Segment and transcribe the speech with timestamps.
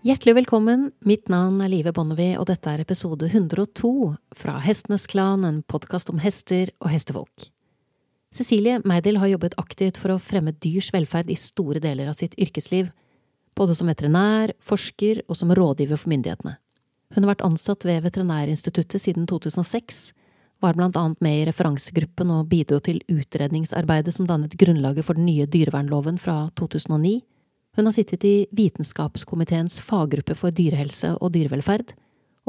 [0.00, 3.90] Hjertelig velkommen, mitt navn er Live Bonnevie, og dette er episode 102
[4.32, 7.50] fra Hestenes Klan, en podkast om hester og hestefolk.
[8.32, 12.32] Cecilie Meidel har jobbet aktivt for å fremme dyrs velferd i store deler av sitt
[12.40, 12.88] yrkesliv,
[13.52, 16.54] både som veterinær, forsker og som rådgiver for myndighetene.
[17.12, 20.14] Hun har vært ansatt ved Veterinærinstituttet siden 2006,
[20.64, 25.28] var blant annet med i referansegruppen og bidro til utredningsarbeidet som dannet grunnlaget for den
[25.28, 27.18] nye dyrevernloven fra 2009,
[27.76, 31.94] hun har sittet i Vitenskapskomiteens faggruppe for dyrehelse og dyrevelferd,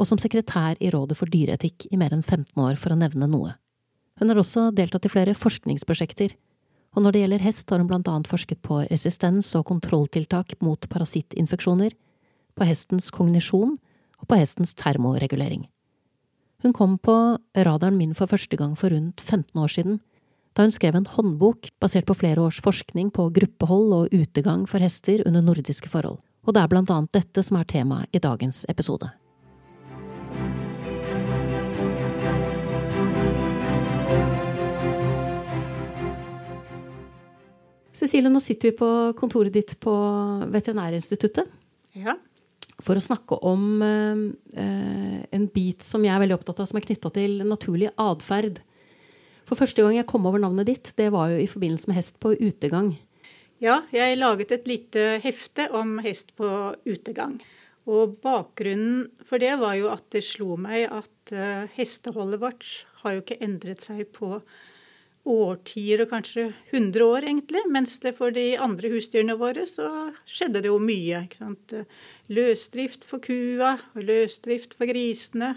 [0.00, 3.28] og som sekretær i Rådet for dyreetikk i mer enn 15 år, for å nevne
[3.30, 3.54] noe.
[4.18, 6.34] Hun har også deltatt i flere forskningsprosjekter,
[6.92, 10.88] og når det gjelder hest, har hun blant annet forsket på resistens og kontrolltiltak mot
[10.92, 11.94] parasittinfeksjoner,
[12.52, 13.78] på hestens kognisjon
[14.20, 15.64] og på hestens termoregulering.
[16.62, 17.14] Hun kom på
[17.56, 20.00] radaren min for første gang for rundt 15 år siden,
[20.52, 24.84] da hun skrev en håndbok basert på flere års forskning på gruppehold og utegang for
[24.84, 26.20] hester under nordiske forhold.
[26.44, 29.08] Og det er blant annet dette som er temaet i dagens episode.
[38.02, 39.92] Cecilie, nå sitter vi på kontoret ditt på
[40.50, 41.48] Veterinærinstituttet.
[41.94, 42.16] Ja.
[42.82, 46.86] For å snakke om eh, en bit som jeg er veldig opptatt av, som er
[46.88, 48.58] knytta til naturlig atferd.
[49.48, 52.18] For første gang jeg kom over navnet ditt, det var jo i forbindelse med hest
[52.22, 52.94] på utegang.
[53.62, 56.46] Ja, jeg laget et lite hefte om hest på
[56.88, 57.36] utegang.
[57.90, 62.68] Og bakgrunnen for det var jo at det slo meg at uh, hesteholdet vårt
[63.02, 64.36] har jo ikke endret seg på
[65.22, 67.62] årtier og kanskje 100 år, egentlig.
[67.70, 71.22] Mens det for de andre husdyrene våre så skjedde det jo mye.
[72.32, 75.54] Løsdrift for kua, og løsdrift for grisene,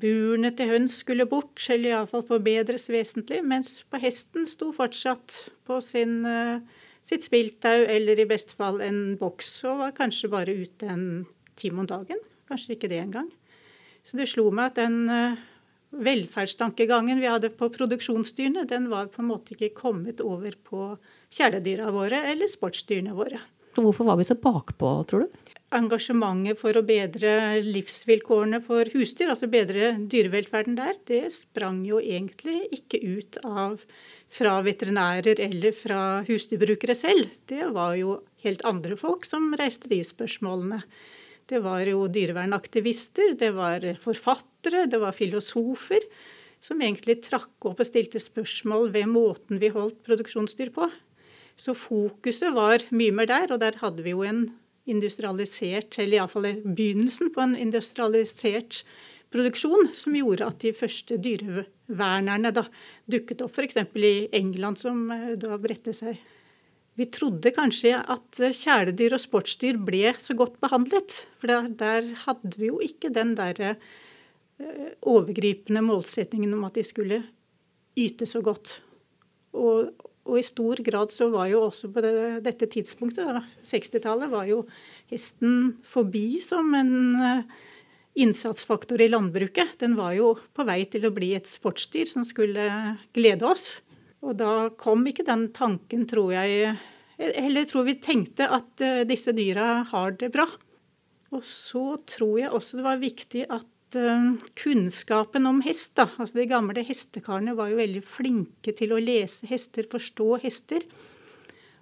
[0.00, 5.34] Burene til høns skulle bort, eller iallfall forbedres vesentlig, mens på hesten sto fortsatt
[5.68, 6.62] på sin, uh,
[7.06, 11.06] sitt spiltau eller i beste fall en boks, og var kanskje bare ute en
[11.60, 12.20] time om dagen.
[12.48, 13.28] Kanskje ikke det engang.
[14.06, 15.38] Så det slo meg at den uh,
[15.90, 20.92] velferdstankegangen vi hadde på produksjonsdyrene, den var på en måte ikke kommet over på
[21.34, 23.40] kjæledyra våre eller sportsdyrene våre.
[23.76, 25.49] Hvorfor var vi så bakpå, tror du?
[25.74, 32.64] Engasjementet for å bedre livsvilkårene for husdyr, altså bedre dyrevelferden der, det sprang jo egentlig
[32.74, 33.84] ikke ut av
[34.30, 37.30] fra veterinærer eller fra husdyrbrukere selv.
[37.50, 40.82] Det var jo helt andre folk som reiste de spørsmålene.
[41.50, 46.06] Det var jo dyrevernaktivister, det var forfattere, det var filosofer
[46.62, 50.86] som egentlig trakk opp og stilte spørsmål ved måten vi holdt produksjonsdyr på.
[51.58, 54.44] Så fokuset var mye mer der, og der hadde vi jo en
[54.88, 58.82] industrialisert, eller iallfall begynnelsen på en industrialisert
[59.30, 62.64] produksjon, som gjorde at de første dyrevernerne da
[63.10, 63.78] dukket opp f.eks.
[63.94, 66.18] i England, som eh, da bredte seg.
[66.98, 71.22] Vi trodde kanskje at kjæledyr og sportsdyr ble så godt behandlet.
[71.40, 77.22] For der, hadde vi jo ikke den derre eh, overgripende målsetningen om at de skulle
[77.98, 78.80] yte så godt.
[79.56, 79.94] Og,
[80.28, 82.14] og i stor grad så var jo også på det,
[82.44, 84.62] dette tidspunktet, 60-tallet, var jo
[85.10, 87.60] hesten forbi som en uh,
[88.20, 89.78] innsatsfaktor i landbruket.
[89.80, 92.68] Den var jo på vei til å bli et sportsdyr som skulle
[93.16, 93.80] glede oss.
[94.20, 96.74] Og da kom ikke den tanken, tror jeg
[97.16, 100.46] Eller tror vi tenkte at uh, disse dyra har det bra.
[101.32, 106.38] Og så tror jeg også det var viktig at Eh, kunnskapen om hest, da, altså
[106.38, 110.86] de gamle hestekarene var jo veldig flinke til å lese hester, forstå hester.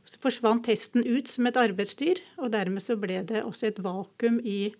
[0.08, 4.40] Så forsvant hesten ut som et arbeidsdyr, og dermed så ble det også et vakuum
[4.40, 4.72] i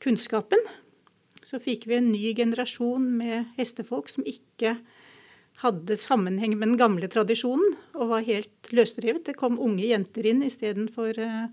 [0.00, 0.62] kunnskapen.
[1.44, 4.78] Så fikk vi en ny generasjon med hestefolk som ikke
[5.60, 9.26] hadde sammenheng med den gamle tradisjonen og var helt løsrevet.
[9.28, 11.52] Det kom unge jenter inn istedenfor uh,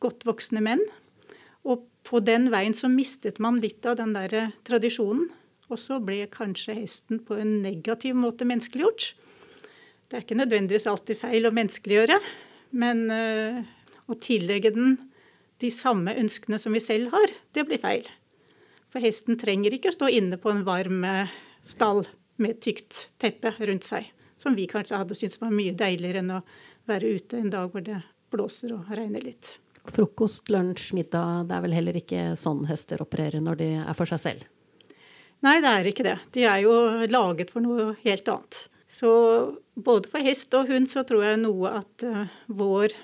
[0.00, 0.86] godt voksne menn.
[1.68, 5.28] Og på den veien så mistet man litt av den der tradisjonen.
[5.70, 9.12] Og så ble kanskje hesten på en negativ måte menneskeliggjort.
[10.08, 12.18] Det er ikke nødvendigvis alltid feil å menneskeliggjøre,
[12.76, 13.62] men uh,
[14.12, 14.98] å tillegge den
[15.62, 18.04] de samme ønskene som vi selv har, det blir feil.
[18.92, 21.32] For hesten trenger ikke å stå inne på en varm uh,
[21.64, 22.04] stall
[22.42, 26.44] med tykt teppe rundt seg, som vi kanskje hadde syntes var mye deiligere enn å
[26.90, 28.02] være ute en dag hvor det
[28.34, 29.54] blåser og regner litt.
[29.90, 31.48] Frokost, lunsj, middag.
[31.48, 34.44] Det er vel heller ikke sånn hester opererer når de er for seg selv?
[35.42, 36.18] Nei, det er ikke det.
[36.36, 36.74] De er jo
[37.10, 38.60] laget for noe helt annet.
[38.92, 39.10] Så
[39.74, 42.94] både for hest og hund så tror jeg noe at uh, vår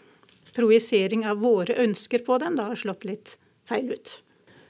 [0.55, 3.37] projisering av våre ønsker på dem da har slått litt
[3.69, 4.19] feil ut.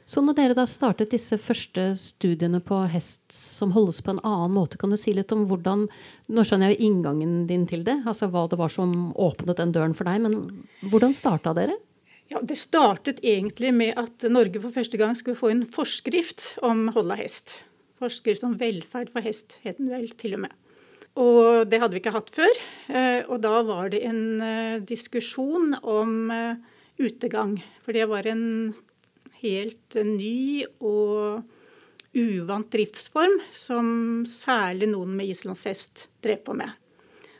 [0.09, 4.55] Så når dere da startet disse første studiene på hest som holdes på en annen
[4.55, 5.85] måte, kan du si litt om hvordan
[6.33, 9.71] Nå skjønner jeg jo inngangen din til det, altså hva det var som åpnet den
[9.73, 11.77] døren for deg, men hvordan starta dere?
[12.29, 16.91] Ja, Det startet egentlig med at Norge for første gang skulle få en forskrift om
[16.93, 17.63] hold av hest.
[17.99, 20.53] Forskrift om velferd for hest, het den vel til og med.
[21.19, 22.61] Og det hadde vi ikke hatt før.
[22.93, 26.61] Eh, og da var det en eh, diskusjon om eh,
[27.01, 27.57] utegang.
[27.83, 28.75] For det var en
[29.41, 31.43] helt ny og
[32.13, 33.89] uvant driftsform som
[34.29, 36.77] særlig noen med islandshest drev på med.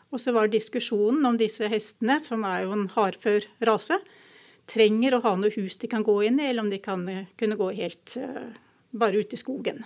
[0.08, 4.00] Og så var diskusjonen om disse hestene, som er jo en hardfør rase,
[4.69, 7.05] trenger å ha noe hus de kan gå inn i, eller om de kan
[7.41, 8.50] kunne gå helt uh,
[8.91, 9.85] bare ute i skogen.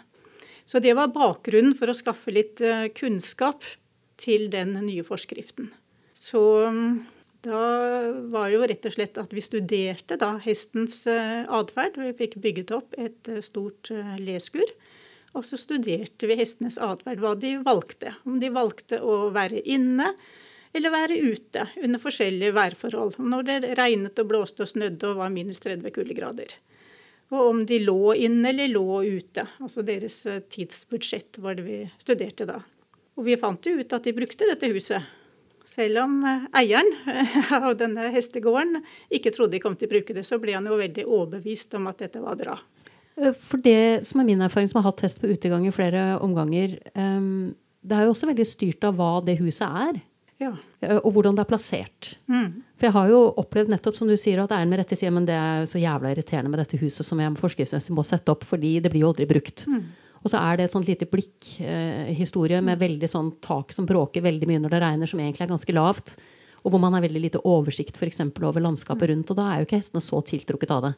[0.66, 3.66] Så det var bakgrunnen for å skaffe litt uh, kunnskap
[4.22, 5.72] til den nye forskriften.
[6.14, 7.02] Så um,
[7.42, 7.62] da
[8.30, 11.96] var det jo rett og slett at vi studerte da hestens atferd.
[11.98, 13.90] Vi fikk bygget opp et stort
[14.22, 14.70] leskur.
[15.34, 18.12] Og så studerte vi hestenes atferd, hva de valgte.
[18.28, 20.12] Om de valgte å være inne
[20.72, 23.16] eller være ute under forskjellige værforhold.
[23.20, 26.54] Når det regnet og blåste og snødde og var minus 30 kuldegrader.
[27.32, 29.46] Og om de lå inne eller lå ute.
[29.62, 32.60] Altså deres eh, tidsbudsjett var det vi studerte da.
[33.16, 35.08] Og vi fant jo ut at de brukte dette huset.
[35.68, 36.92] Selv om eh, eieren
[37.56, 38.82] av denne hestegården
[39.12, 41.88] ikke trodde de kom til å bruke det, så ble han jo veldig overbevist om
[41.92, 42.58] at dette var bra.
[43.16, 46.20] Eh, for det som er min erfaring, som har hatt hest på utegang i flere
[46.24, 50.02] omganger, det er jo også veldig styrt av hva det huset er.
[50.42, 50.52] Ja.
[50.82, 52.12] Uh, og hvordan det er plassert.
[52.30, 52.62] Mm.
[52.76, 55.26] For jeg har jo opplevd nettopp som du sier, at eieren med rette sier men
[55.28, 58.76] det er så jævla irriterende med dette huset som jeg forskriftsmessig må sette opp, fordi
[58.82, 59.66] det blir jo aldri brukt.
[59.70, 59.84] Mm.
[60.22, 64.22] Og så er det et sånt lite blikkhistorie eh, med veldig sånn tak som bråker
[64.22, 66.14] veldig mye når det regner, som egentlig er ganske lavt.
[66.62, 69.10] Og hvor man har veldig lite oversikt for eksempel, over landskapet mm.
[69.12, 69.32] rundt.
[69.32, 70.92] Og da er jo ikke hestene så tiltrukket av det.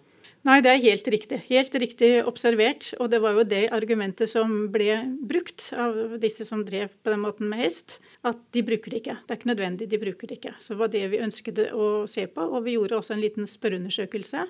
[0.44, 1.38] Nei, det er helt riktig.
[1.49, 2.91] Helt riktig observert.
[3.00, 7.23] Og det var jo det argumentet som ble brukt av disse som drev på den
[7.23, 7.96] måten med hest.
[8.29, 9.17] At de bruker det ikke.
[9.25, 10.52] Det er ikke nødvendig, de bruker det ikke.
[10.61, 12.44] Så det var det vi ønsket å se på.
[12.44, 14.44] Og vi gjorde også en liten spørreundersøkelse.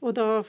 [0.00, 0.40] Og da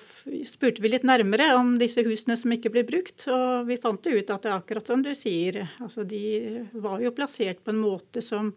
[0.48, 3.28] spurte vi litt nærmere om disse husene som ikke ble brukt.
[3.28, 5.66] Og vi fant ut at det er akkurat som du sier.
[5.84, 8.56] Altså de var jo plassert på en måte som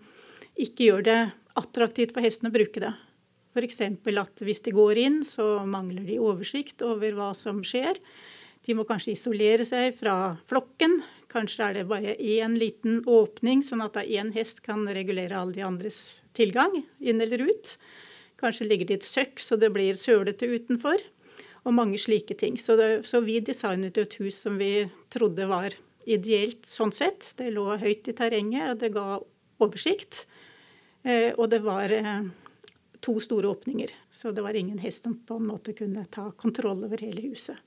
[0.54, 1.20] ikke gjør det
[1.58, 2.94] attraktivt for hesten å bruke det.
[3.50, 3.80] F.eks.
[3.82, 7.98] at hvis de går inn, så mangler de oversikt over hva som skjer.
[8.66, 11.00] De må kanskje isolere seg fra flokken.
[11.30, 15.64] Kanskje er det bare én liten åpning, sånn at én hest kan regulere alle de
[15.66, 17.74] andres tilgang, inn eller ut.
[18.40, 21.02] Kanskje ligger det et søkk så det blir sølete utenfor.
[21.68, 22.56] Og mange slike ting.
[22.56, 25.74] Så, det, så vi designet et hus som vi trodde var
[26.08, 27.34] ideelt sånn sett.
[27.36, 29.18] Det lå høyt i terrenget, og det ga
[29.60, 30.24] oversikt.
[31.04, 32.24] Eh, og det var eh,
[33.04, 33.90] to store åpninger.
[34.12, 37.58] Så det var ingen hest som på en måte kunne ta kontroll over hele huset.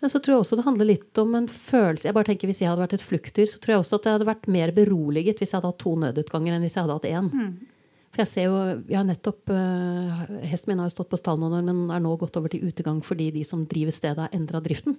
[0.00, 2.58] Men så tror jeg også det handler litt om en følelse jeg bare tenker Hvis
[2.60, 5.38] jeg hadde vært et fluktdyr, så tror jeg også at jeg hadde vært mer beroliget
[5.40, 7.30] hvis jeg hadde hatt to nødutganger enn hvis jeg hadde hatt én.
[7.30, 7.54] Mm.
[8.14, 8.58] For jeg ser jo,
[8.90, 12.02] jeg har nettopp, uh, Hesten min har jo stått på stall noen år, men er
[12.04, 14.98] nå gått over til utegang fordi de som driver stedet, har endra driften.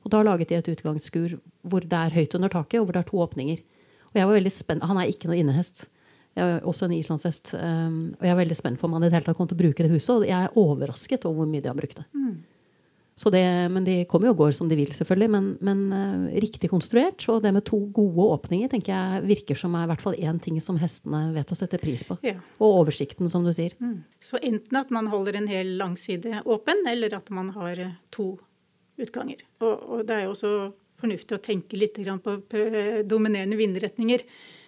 [0.00, 1.34] Og da laget de et utgangsskur
[1.68, 3.60] hvor det er høyt under taket, og hvor det er to åpninger.
[4.08, 5.88] Og jeg var veldig spent, Han er ikke noe innehest.
[6.38, 7.54] Jeg er også en islandshest.
[7.58, 9.58] Um, og jeg er veldig spent på om han i det hele tatt kom til
[9.58, 10.14] å bruke det huset.
[10.14, 12.06] Og jeg er overrasket over hvor mye de har brukt det.
[12.14, 12.36] Mm.
[13.34, 13.44] det
[13.74, 15.30] men de kommer jo og går som de vil, selvfølgelig.
[15.34, 17.26] Men, men uh, riktig konstruert.
[17.32, 20.38] Og det med to gode åpninger tenker jeg virker som er i hvert fall én
[20.42, 22.18] ting som hestene vet å sette pris på.
[22.26, 22.36] Ja.
[22.58, 23.74] Og oversikten, som du sier.
[23.82, 24.04] Mm.
[24.22, 28.36] Så enten at man holder en hel langside åpen, eller at man har eh, to
[28.98, 29.42] utganger.
[29.62, 30.52] Og, og det er jo også
[30.98, 32.38] fornuftig å tenke litt på
[33.06, 34.24] dominerende vindretninger.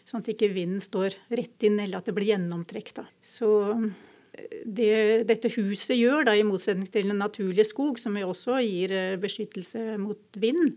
[0.09, 2.93] Sånn at ikke vinden står rett inn, eller at det blir gjennomtrekk.
[2.97, 3.07] Da.
[3.25, 4.95] Så eh, det
[5.31, 9.99] dette huset gjør, da, i motsetning til en naturlig skog, som også gir eh, beskyttelse
[10.03, 10.77] mot vind,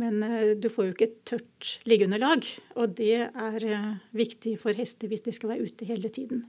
[0.00, 2.46] men eh, du får jo ikke et tørt liggeunderlag.
[2.76, 3.70] Og det er
[4.16, 6.46] viktig for hester hvis de skal være ute hele tiden.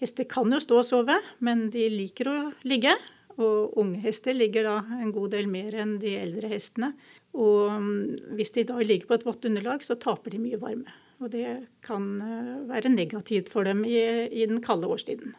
[0.00, 2.94] Hester kan jo stå og sove, men de liker å ligge.
[3.40, 6.92] Og unge hester ligger da en god del mer enn de eldre hestene.
[7.36, 10.88] Og mm, hvis de da ligger på et vått underlag, så taper de mye varme.
[11.20, 11.46] Og det
[11.84, 14.00] kan eh, være negativt for dem i,
[14.32, 15.34] i den kalde årstiden.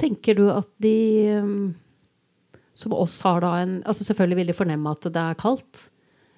[0.00, 0.96] Tenker du at de
[1.40, 1.68] mm,
[2.76, 5.86] som oss har da en altså Selvfølgelig vil de fornemme at det er kaldt.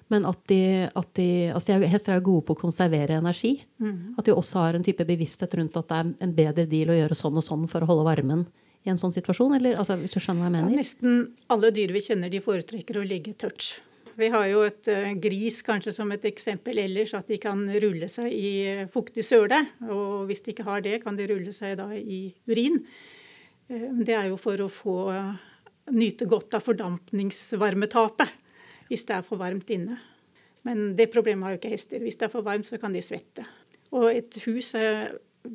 [0.09, 3.59] Men at de, at de altså de er, Hester er gode på å konservere energi.
[3.77, 4.15] Mm.
[4.17, 6.97] At de også har en type bevissthet rundt at det er en bedre deal å
[6.97, 8.47] gjøre sånn og sånn for å holde varmen
[8.87, 9.53] i en sånn situasjon?
[9.59, 10.73] Eller, altså, hvis du skjønner hva jeg mener?
[10.73, 11.19] Ja, nesten
[11.53, 13.75] alle dyr vi kjenner, de foretrekker å ligge tørt.
[14.19, 18.09] Vi har jo et uh, gris kanskje som et eksempel ellers, at de kan rulle
[18.11, 18.49] seg i
[18.81, 19.61] uh, fuktig søle.
[19.87, 22.81] Og hvis de ikke har det, kan de rulle seg da i urin.
[23.71, 24.97] Uh, det er jo for å få
[25.95, 28.35] nyte godt av fordampningsvarmetapet
[28.89, 29.95] hvis det er for varmt inne.
[30.67, 32.03] Men det problemet har jo ikke hester.
[32.03, 33.45] Hvis det er for varmt, så kan de svette.
[33.95, 34.73] Og et hus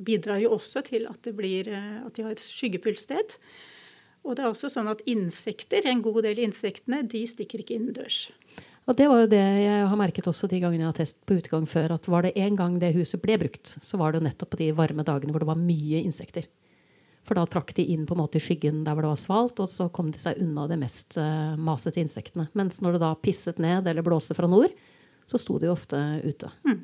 [0.06, 3.34] bidrar jo også til at, blir, at de har et skyggefullt sted.
[4.24, 8.30] Og det er også sånn at insekter, en god del insektene, de stikker ikke innendørs.
[8.84, 11.38] Og det var jo det jeg har merket også de gangene jeg har testet på
[11.38, 14.26] utgang før, at var det en gang det huset ble brukt, så var det jo
[14.26, 16.48] nettopp på de varme dagene hvor det var mye insekter.
[17.24, 19.60] For da trakk de inn på en måte i skyggen der hvor det var svalt,
[19.64, 22.50] og så kom de seg unna de mest uh, masete insektene.
[22.52, 24.74] Mens når det da pisset ned eller blåste fra nord,
[25.24, 26.52] så sto de jo ofte ute.
[26.68, 26.82] Mm.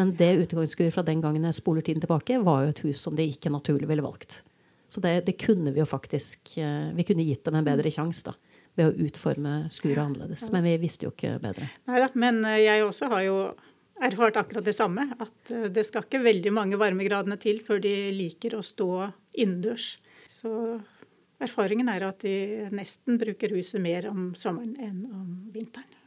[0.00, 3.16] Men det utegangsskuret fra den gangen jeg spoler tiden tilbake, var jo et hus som
[3.18, 4.40] de ikke naturlig ville valgt.
[4.88, 8.28] Så det, det kunne vi jo faktisk uh, Vi kunne gitt dem en bedre sjanse,
[8.28, 8.34] da
[8.78, 10.48] ved å utforme skuret annerledes.
[10.52, 11.68] Men vi visste jo ikke bedre.
[11.90, 13.36] Nei da, men eh, jeg også har jo
[14.02, 15.06] erfart akkurat det samme.
[15.14, 18.90] At eh, det skal ikke veldig mange varmegradene til før de liker å stå
[19.38, 19.94] innendørs.
[20.30, 20.50] Så
[21.42, 26.00] erfaringen er at de nesten bruker huset mer om sommeren enn om vinteren.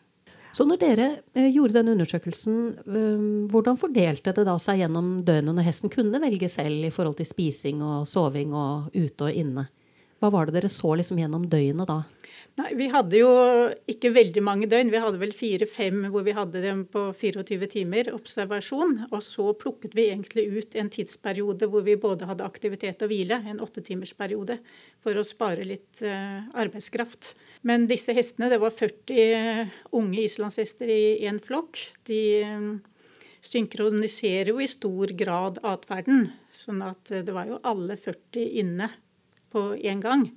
[0.58, 2.56] Så når dere eh, gjorde den undersøkelsen,
[3.52, 7.30] hvordan fordelte det da seg gjennom døgnet når hesten kunne velge selv i forhold til
[7.30, 9.68] spising og soving og ute og inne?
[10.18, 12.00] Hva var det dere så liksom gjennom døgnet da?
[12.58, 13.30] Nei, Vi hadde jo
[13.90, 14.90] ikke veldig mange døgn.
[14.90, 18.96] Vi hadde vel fire-fem hvor vi hadde dem på 24 timer observasjon.
[19.12, 23.44] Og så plukket vi egentlig ut en tidsperiode hvor vi både hadde aktivitet og hvile,
[23.46, 24.58] en åttetimersperiode,
[25.06, 27.36] for å spare litt uh, arbeidskraft.
[27.66, 31.80] Men disse hestene, det var 40 unge islandshester i én flokk.
[32.10, 32.70] De um,
[33.42, 36.30] synkroniserer jo i stor grad atferden.
[36.54, 38.92] Sånn at det var jo alle 40 inne
[39.54, 40.28] på én gang.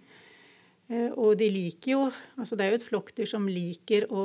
[0.91, 2.01] Eh, og de liker jo
[2.41, 4.25] altså Det er jo et flokkdyr som liker å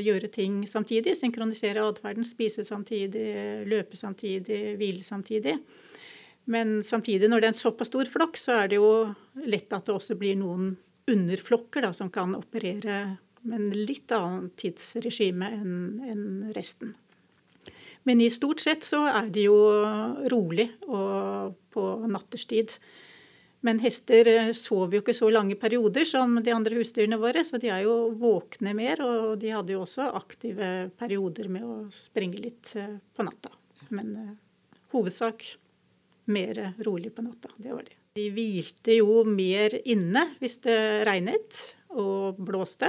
[0.00, 1.16] gjøre ting samtidig.
[1.18, 3.26] Synkronisere atferden, spise samtidig,
[3.68, 5.58] løpe samtidig, hvile samtidig.
[6.46, 8.90] Men samtidig, når det er en såpass stor flokk, så er det jo
[9.44, 10.76] lett at det også blir noen
[11.10, 15.74] underflokker da, som kan operere med en litt annen tidsregime enn
[16.06, 16.24] en
[16.56, 16.94] resten.
[18.06, 19.58] Men i stort sett så er de jo
[20.30, 22.76] rolig og på natterstid.
[23.66, 27.58] Men hester eh, sover jo ikke så lange perioder som de andre husdyrene våre, så
[27.58, 29.02] de er jo våkne mer.
[29.02, 30.70] Og de hadde jo også aktive
[31.00, 33.50] perioder med å springe litt eh, på natta.
[33.90, 34.32] Men uh,
[34.94, 35.44] hovedsak
[36.30, 37.50] mer rolig på natta.
[37.58, 37.98] Det var det.
[38.16, 41.60] De hvilte jo mer inne hvis det regnet
[41.92, 42.88] og blåste.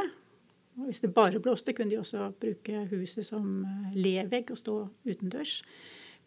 [0.78, 3.66] Og hvis det bare blåste, kunne de også bruke huset som
[3.98, 4.76] levegg og stå
[5.08, 5.62] utendørs.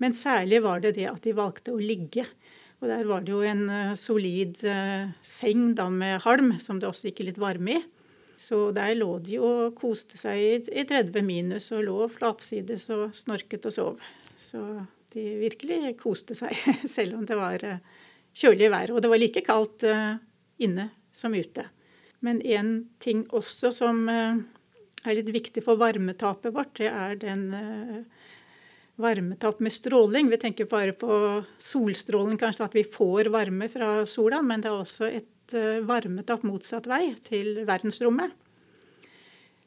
[0.01, 2.27] Men særlig var det det at de valgte å ligge.
[2.81, 6.89] Og der var det jo en uh, solid uh, seng da med halm, som det
[6.89, 7.83] også gikk litt varme i.
[8.41, 13.11] Så der lå de og koste seg i, i 30 minus og lå flatsides og
[13.17, 14.07] snorket og sov.
[14.41, 14.63] Så
[15.13, 16.57] de virkelig koste seg,
[16.97, 17.65] selv om det var
[18.37, 18.95] kjølig vær.
[18.95, 19.87] Og det var like kaldt
[20.61, 21.67] inne som ute.
[22.21, 27.47] Men en ting også som er litt viktig for varmetapet vårt, det er den
[29.01, 30.29] varmetap med stråling.
[30.31, 31.11] Vi tenker bare på
[31.59, 36.45] solstrålen, kanskje at vi får varme fra sola, men det er også et eh, varmetap
[36.47, 38.35] motsatt vei, til verdensrommet.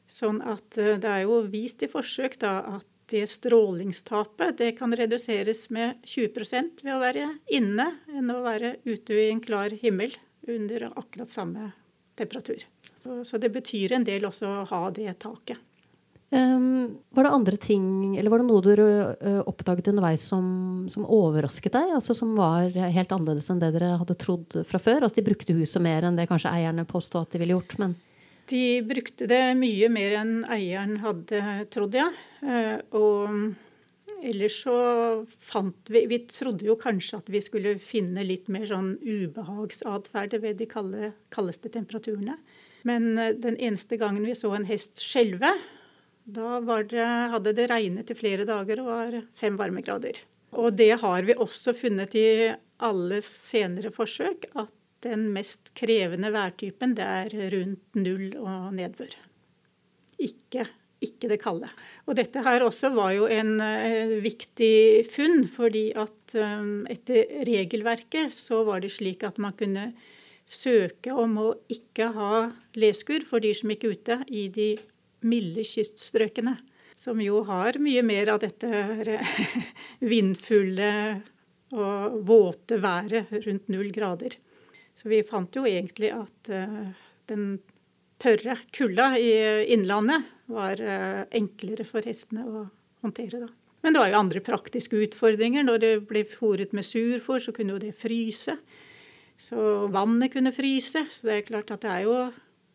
[0.09, 4.95] Sånn at eh, det er jo vist i forsøk da at det strålingstapet det kan
[4.95, 10.15] reduseres med 20% ved å være inne enn å være ute i en klar himmel
[10.47, 11.71] under akkurat samme
[12.19, 12.63] temperatur.
[13.03, 15.59] Så, så det betyr en del også å ha det taket.
[16.33, 20.45] Um, var det andre ting, eller var det noe du uh, oppdaget underveis som,
[20.89, 21.91] som, overrasket deg?
[21.93, 25.03] Altså Som var helt annerledes enn det dere hadde trodd fra før?
[25.03, 27.77] Altså De brukte huset mer enn det kanskje eierne påstod at de ville gjort?
[27.83, 27.93] men...
[28.53, 31.39] De brukte det mye mer enn eieren hadde
[31.73, 32.09] trodd, ja.
[32.43, 34.75] Uh, og ellers så
[35.43, 40.59] fant vi Vi trodde jo kanskje at vi skulle finne litt mer sånn ubehagsatferd ved
[40.61, 42.37] de kalde, kaldeste temperaturene.
[42.85, 45.55] Men uh, den eneste gangen vi så en hest skjelve,
[46.23, 50.21] da det, hadde det regnet i flere dager og var fem varmegrader.
[50.53, 54.69] Og det har vi også funnet i alle senere forsøk, at
[55.03, 59.13] den mest krevende værtypen det er rundt null og nedbør.
[60.23, 60.65] Ikke,
[61.03, 61.69] ikke det kalde.
[62.07, 68.33] Og dette her også var jo en uh, viktig funn, fordi at um, etter regelverket
[68.35, 69.91] så var det slik at man kunne
[70.49, 72.33] søke om å ikke ha
[72.79, 74.73] leskur for dyr som gikk ute i de
[75.23, 76.57] milde kyststrøkene.
[76.99, 79.19] Som jo har mye mer av dette
[80.11, 80.93] vindfulle
[81.73, 84.35] og våte været rundt null grader.
[84.97, 86.93] Så vi fant jo egentlig at uh,
[87.31, 87.57] den
[88.21, 89.33] tørre kulda i
[89.73, 92.63] innlandet var uh, enklere for hestene å
[93.03, 93.43] håndtere.
[93.45, 93.51] da.
[93.83, 95.65] Men det var jo andre praktiske utfordringer.
[95.67, 98.55] Når det ble fôret med surfôr, så kunne jo det fryse.
[99.39, 101.03] Så vannet kunne fryse.
[101.11, 102.17] Så det er klart at det er jo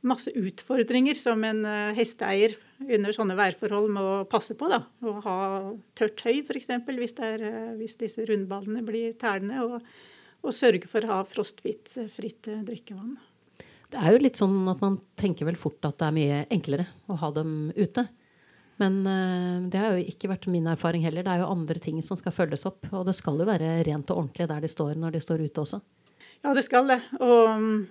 [0.09, 4.69] masse utfordringer som en uh, hesteeier under sånne værforhold må passe på.
[4.71, 5.39] da, Å ha
[5.99, 6.71] tørt høy f.eks.
[6.87, 7.17] Hvis,
[7.81, 9.65] hvis disse rundballene blir tælende.
[9.65, 9.89] Og,
[10.45, 13.17] og sørge for å ha frostfritt fritt drikkevann.
[13.89, 16.89] Det er jo litt sånn at man tenker vel fort at det er mye enklere
[17.09, 18.05] å ha dem ute.
[18.79, 21.25] Men uh, det har jo ikke vært min erfaring heller.
[21.27, 22.85] Det er jo andre ting som skal følges opp.
[22.93, 25.65] Og det skal jo være rent og ordentlig der de står når de står ute
[25.65, 25.81] også.
[26.45, 27.01] Ja, det skal det.
[27.19, 27.89] Og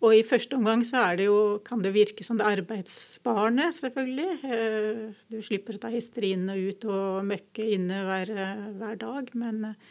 [0.00, 3.66] og i første omgang så er det jo, kan det virke som det er arbeidsbarene,
[3.76, 4.36] selvfølgelig.
[4.48, 8.32] Eh, du slipper å ta hester og ut og møkke inne hver,
[8.80, 9.28] hver dag.
[9.36, 9.90] Men eh,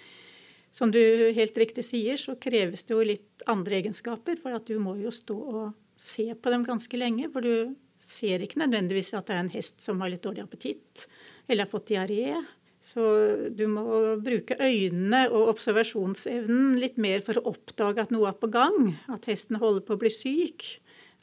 [0.80, 1.02] som du
[1.36, 4.40] helt riktig sier, så kreves det jo litt andre egenskaper.
[4.40, 5.66] For at du må jo stå og
[6.00, 7.28] se på dem ganske lenge.
[7.34, 11.04] For du ser ikke nødvendigvis at det er en hest som har litt dårlig appetitt,
[11.50, 12.40] eller har fått diaré.
[12.80, 13.04] Så
[13.52, 13.84] du må
[14.24, 18.94] bruke øynene og observasjonsevnen litt mer for å oppdage at noe er på gang.
[19.12, 20.70] At hesten holder på å bli syk.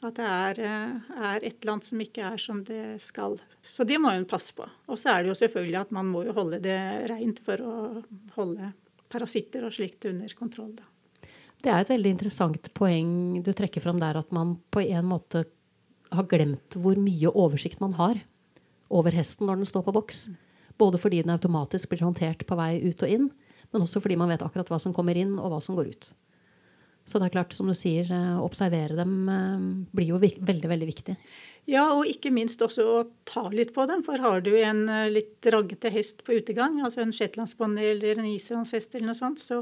[0.05, 3.39] At det er, eh, er et eller annet som ikke er som det skal.
[3.65, 4.69] Så det må hun passe på.
[4.85, 8.03] Og så er det jo selvfølgelig at man må jo holde det reint for å
[8.37, 8.75] holde
[9.11, 10.73] parasitter og slikt under kontroll.
[10.77, 10.87] Da.
[11.63, 15.45] Det er et veldig interessant poeng du trekker fram der, at man på en måte
[16.13, 18.21] har glemt hvor mye oversikt man har
[18.93, 20.27] over hesten når den står på boks.
[20.77, 23.27] Både fordi den automatisk blir håndtert på vei ut og inn,
[23.73, 26.11] men også fordi man vet akkurat hva som kommer inn, og hva som går ut.
[27.07, 30.69] Så det er klart, som du sier, å eh, observere dem eh, blir jo veldig,
[30.69, 31.15] veldig viktig.
[31.67, 34.03] Ja, og ikke minst også å ta litt på dem.
[34.05, 38.29] For har du en eh, litt raggete hest på utegang, altså en shetlandsbonny eller en
[38.29, 39.59] islandshest eller noe sånt, så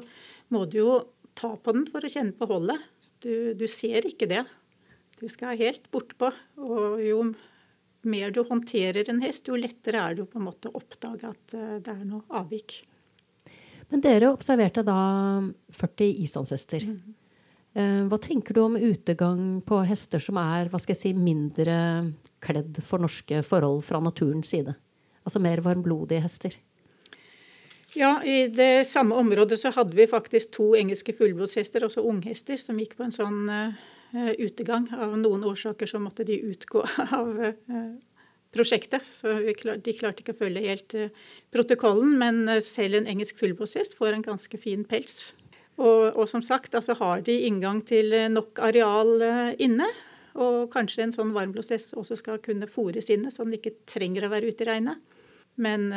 [0.53, 0.99] må du jo
[1.35, 2.85] ta på den for å kjenne på holdet.
[3.25, 4.43] Du, du ser ikke det.
[5.17, 6.29] Du skal helt bortpå.
[6.61, 7.19] Og jo
[8.05, 11.57] mer du håndterer en hest, jo lettere er det på en måte å oppdage at
[11.57, 12.83] eh, det er noe avvik.
[13.89, 14.97] Men dere observerte da
[15.73, 16.85] 40 islandshester.
[16.89, 17.17] Mm.
[17.75, 21.73] Hva tenker du om utegang på hester som er hva skal jeg si, mindre
[22.39, 24.77] kledd for norske forhold fra naturens side?
[25.27, 26.55] Altså mer varmblodige hester?
[27.99, 32.79] Ja, i det samme området så hadde vi faktisk to engelske fullblodshester, også unghester, som
[32.79, 33.83] gikk på en sånn uh,
[34.15, 34.87] Eh, utegang.
[34.95, 36.85] Av noen årsaker så måtte de utgå
[37.19, 37.87] av uh,
[38.55, 39.03] prosjektet.
[39.17, 41.09] Så de klarte ikke å følge helt uh,
[41.51, 42.15] protokollen.
[42.21, 45.33] Men selv en engelsk fullblodshest får en ganske fin pels.
[45.75, 49.19] Og, og, som sagt, altså har de inngang til nok areal
[49.59, 49.89] inne.
[50.39, 54.31] Og kanskje en sånn varmblodshest også skal kunne fôres inne, så den ikke trenger å
[54.31, 55.03] være ute i regnet.
[55.55, 55.87] Men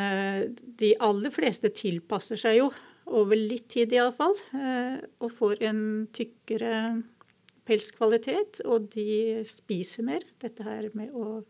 [0.79, 2.69] de aller fleste tilpasser seg jo,
[3.09, 4.37] over litt tid iallfall,
[5.19, 5.81] og får en
[6.15, 6.73] tykkere
[7.69, 10.25] pelskvalitet, og de spiser mer.
[10.43, 11.43] Dette her med å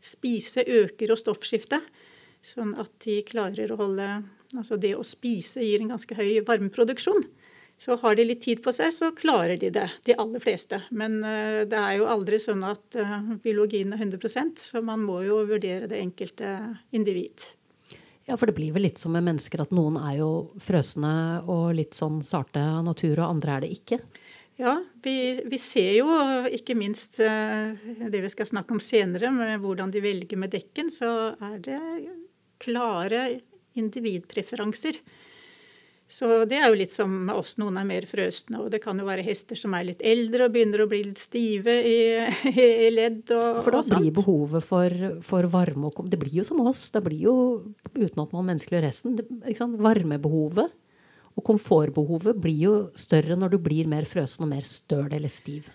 [0.00, 1.84] spise øker og stoffskiftet,
[2.44, 4.10] sånn at de klarer å holde
[4.50, 7.20] Altså det å spise gir en ganske høy varmeproduksjon.
[7.80, 10.82] Så har de litt tid på seg, så klarer de det, de aller fleste.
[10.92, 15.22] Men uh, det er jo aldri sånn at uh, biologien er 100% så man må
[15.24, 16.52] jo vurdere det enkelte
[16.92, 17.46] individ.
[18.28, 20.30] Ja, for det blir vel litt som med mennesker at noen er jo
[20.62, 21.12] frøsne
[21.50, 23.98] og litt sånn sarte av natur, og andre er det ikke?
[24.60, 26.06] Ja, vi, vi, ser jo
[26.52, 27.72] ikke minst eh,
[28.12, 31.80] det vi skal snakke om senere, med hvordan de velger med dekken, så er det
[32.60, 33.22] klare
[33.80, 35.00] individpreferanser.
[36.10, 38.58] Så det er jo litt som med oss, noen er mer frøsne.
[38.64, 41.22] Og det kan jo være hester som er litt eldre og begynner å bli litt
[41.22, 41.98] stive i,
[42.50, 44.96] i ledd og For da og blir behovet for,
[45.26, 46.88] for, varme og Det blir jo som oss.
[46.90, 47.34] Det blir jo,
[47.94, 49.20] uten at man menneskeliggjør resten,
[49.78, 50.74] varmebehovet
[51.38, 55.68] og komfortbehovet blir jo større når du blir mer frøsen og mer støl eller stiv.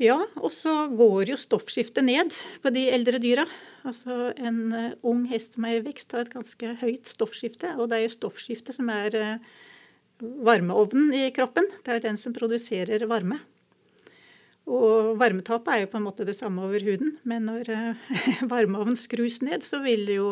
[0.00, 3.44] Ja, og så går jo stoffskiftet ned på de eldre dyra.
[3.86, 7.74] Altså En uh, ung hest som er i vekst, har et ganske høyt stoffskifte.
[7.76, 9.60] Og det er jo stoffskiftet som er uh,
[10.22, 11.66] varmeovnen i kroppen.
[11.82, 13.40] Det er den som produserer varme.
[14.70, 17.16] Og varmetapet er jo på en måte det samme over huden.
[17.26, 18.10] Men når uh,
[18.52, 20.28] varmeovnen skrus ned, så vil jo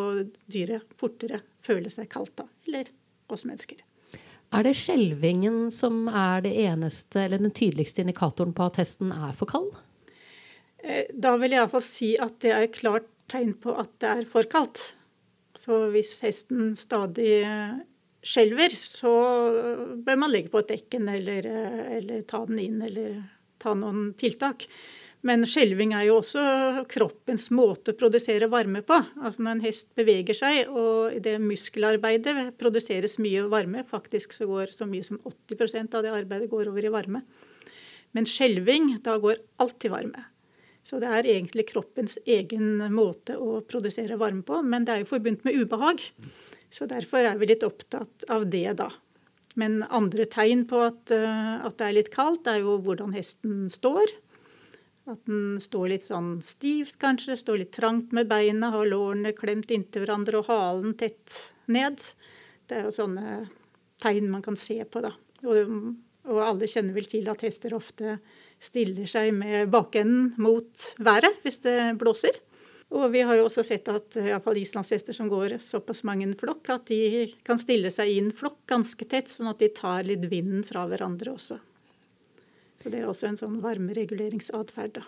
[0.51, 2.47] dyret fortere føle seg kaldt da.
[2.69, 2.93] Eller
[3.31, 3.83] oss mennesker.
[4.51, 9.35] Er det skjelvingen som er det eneste, eller den tydeligste indikatoren på at hesten er
[9.39, 9.71] for kald?
[10.83, 14.27] Eh, da vil jeg iallfall si at det er klart tegn på at det er
[14.31, 14.91] for kaldt.
[15.59, 17.79] Så hvis hesten stadig eh,
[18.27, 19.13] skjelver, så
[20.05, 23.23] bør man legge på et dekken eller, eh, eller ta den inn eller
[23.61, 24.67] ta noen tiltak.
[25.23, 26.43] Men skjelving er jo også
[26.89, 28.97] kroppens måte å produsere varme på.
[29.21, 34.49] Altså Når en hest beveger seg, og i det muskelarbeidet produseres mye varme, faktisk så
[34.49, 37.23] går så mye som 80% av det arbeidet går over i varme.
[38.17, 40.25] Men skjelving, da går alt til varme.
[40.83, 44.63] Så det er egentlig kroppens egen måte å produsere varme på.
[44.65, 46.01] Men det er jo forbundet med ubehag.
[46.71, 48.91] Så derfor er vi litt opptatt av det, da.
[49.59, 53.67] Men andre tegn på at, eh, at det er litt kaldt, er jo hvordan hesten
[53.73, 54.13] står.
[55.11, 57.39] At den står litt sånn stivt, kanskje.
[57.39, 61.99] Står litt trangt med beina, har lårene klemt inntil hverandre og halen tett ned.
[62.69, 63.49] Det er jo sånne
[64.01, 65.11] tegn man kan se på, da.
[65.43, 65.75] Og,
[66.31, 68.19] og alle kjenner vel til at hester ofte
[68.61, 72.37] stiller seg med bakenden mot været hvis det blåser.
[72.91, 76.73] Og vi har jo også sett at iallfall islandshester som går såpass mange en flokk,
[76.75, 80.27] at de kan stille seg i en flokk ganske tett, sånn at de tar litt
[80.31, 81.61] vinden fra hverandre også.
[82.81, 85.07] Så det er også en sånn varmereguleringsatferd, da.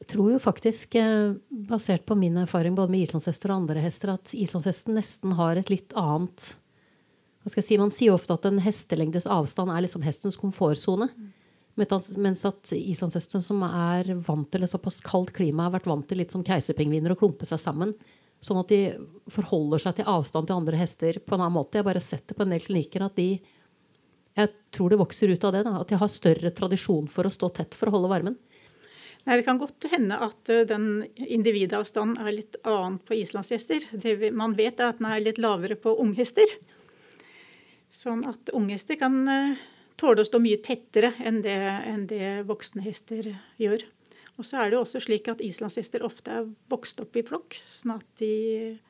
[0.00, 4.14] Jeg tror jo faktisk, eh, basert på min erfaring både med islandshester og andre hester,
[4.16, 6.54] at islandshesten nesten har et litt annet
[7.44, 11.10] hva skal jeg si, Man sier ofte at en hestelengdes avstand er liksom hestens komfortsone.
[11.12, 11.32] Mm.
[11.74, 16.20] Mens at islandshesten som er vant til et såpass kaldt klima, har vært vant til
[16.22, 17.96] litt som keiserpingviner å klumpe seg sammen.
[18.44, 18.80] Sånn at de
[19.32, 21.80] forholder seg til avstand til andre hester på en annen måte.
[21.80, 23.28] Jeg bare sett det på en del klinikker at de
[24.34, 25.62] Jeg tror det vokser ut av det.
[25.62, 28.38] Da, at de har større tradisjon for å stå tett for å holde varmen.
[29.24, 33.86] Nei, Det kan godt hende at eh, den individavstanden er litt annen på islandshester.
[33.92, 36.50] Det man vet er at den er litt lavere på unghester.
[37.94, 39.62] Sånn at unghester kan eh,
[40.00, 41.58] tåle å stå mye tettere enn det,
[41.90, 43.84] enn det voksne hester gjør.
[44.34, 47.94] Og så er det også slik at islandshester ofte er vokst opp i flokk, sånn
[47.94, 48.32] at de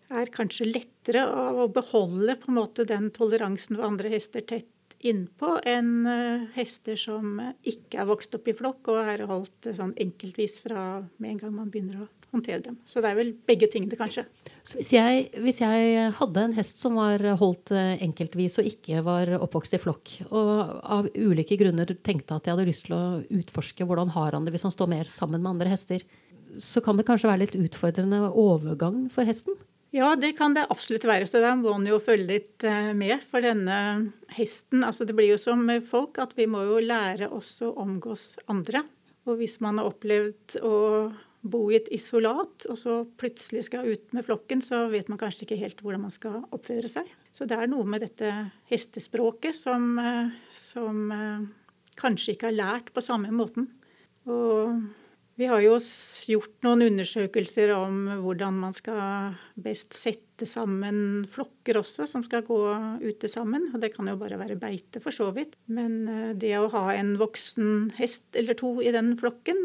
[0.08, 4.70] er kanskje lettere å beholde på en måte den toleransen ved andre hester tett
[5.04, 9.92] innpå enn eh, hester som ikke er vokst opp i flokk og er holdt sånn
[10.00, 12.76] enkeltvis fra med en gang man begynner å håndtere dem.
[12.88, 14.26] Så det er vel begge tingene, kanskje.
[14.64, 19.02] Så hvis jeg, hvis jeg, hadde en hest som var holdt eh, enkeltvis og ikke
[19.06, 23.04] var oppvokst i flokk, og av ulike grunner tenkte at jeg hadde lyst til å
[23.42, 26.04] utforske hvordan har han det hvis han står mer sammen med andre hester,
[26.60, 29.56] så kan det kanskje være litt utfordrende overgang for hesten?
[29.94, 31.26] Ja, det kan det absolutt være.
[31.30, 33.22] Så da må en jo følge litt eh, med.
[33.30, 33.76] For denne
[34.34, 38.32] hesten altså Det blir jo som folk at vi må jo lære oss å omgås
[38.50, 38.82] andre.
[39.24, 40.74] Og hvis man har opplevd å
[41.44, 45.44] bo i et isolat, og så plutselig skal ut med flokken, så vet man kanskje
[45.46, 47.10] ikke helt hvordan man skal oppføre seg.
[47.34, 48.30] Så det er noe med dette
[48.70, 51.46] hestespråket som, eh, som eh,
[52.00, 53.68] kanskje ikke har lært på samme måten.
[54.24, 54.86] Og
[55.36, 55.76] vi har jo
[56.30, 62.58] gjort noen undersøkelser om hvordan man skal best sette sammen flokker også, som skal gå
[63.02, 63.68] ute sammen.
[63.74, 65.58] Og det kan jo bare være beite, for så vidt.
[65.66, 69.60] Men eh, det å ha en voksen hest eller to i den flokken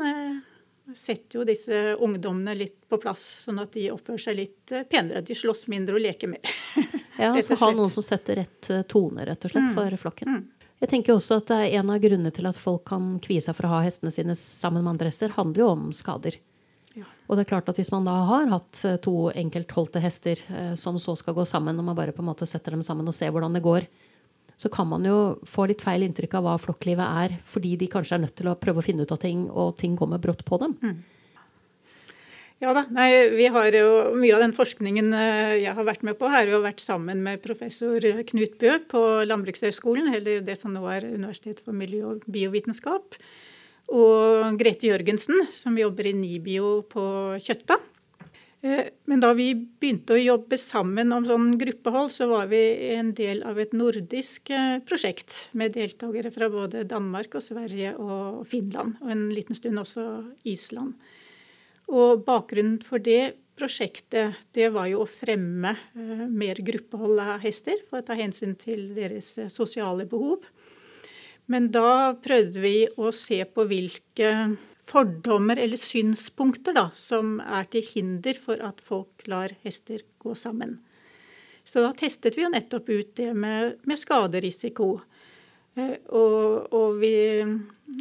[0.96, 5.22] setter jo disse ungdommene litt på plass, sånn at de oppfører seg litt eh, penere.
[5.26, 6.54] De slåss mindre og leker mer.
[7.20, 9.78] ja, så ha noen som setter rett eh, tone, rett og slett, mm.
[9.78, 10.36] for flokken.
[10.36, 10.76] Mm.
[10.80, 13.74] Jeg tenker også at En av grunnene til at folk kan kvie seg for å
[13.74, 16.38] ha hestene sine sammen med andre hester, handler jo om skader.
[16.96, 17.04] Ja.
[17.28, 20.40] Og det er klart at Hvis man da har hatt eh, to enkeltholdte hester
[20.80, 23.18] som så skal gå sammen, og man bare på en måte setter dem sammen og
[23.18, 23.90] ser hvordan det går,
[24.60, 28.18] så kan man jo få litt feil inntrykk av hva flokklivet er, fordi de kanskje
[28.18, 30.60] er nødt til å prøve å finne ut av ting, og ting kommer brått på
[30.60, 30.76] dem.
[30.84, 30.98] Mm.
[32.60, 32.84] Ja da.
[32.92, 36.50] Nei, vi har jo Mye av den forskningen eh, jeg har vært med på, har
[36.52, 41.64] jo vært sammen med professor Knut Bø på Landbrukshøgskolen, eller det som nå er Universitetet
[41.64, 43.16] for miljø- og biovitenskap,
[43.96, 47.06] og Grete Jørgensen, som jobber i NIBIO på
[47.42, 47.80] Kjøtta.
[48.62, 52.60] Eh, men da vi begynte å jobbe sammen om sånn gruppehold, så var vi
[52.92, 58.44] en del av et nordisk eh, prosjekt med deltakere fra både Danmark og Sverige og
[58.52, 60.08] Finland, og en liten stund også
[60.44, 60.98] Island.
[61.90, 67.80] Og bakgrunnen for det prosjektet det var jo å fremme eh, mer gruppehold av hester,
[67.88, 70.44] for å ta hensyn til deres sosiale behov.
[71.50, 74.34] Men da prøvde vi å se på hvilke
[74.90, 80.80] fordommer eller synspunkter da, som er til hinder for at folk lar hester gå sammen.
[81.64, 84.96] Så da testet vi jo nettopp ut det med, med skaderisiko.
[85.78, 87.14] Eh, og, og, vi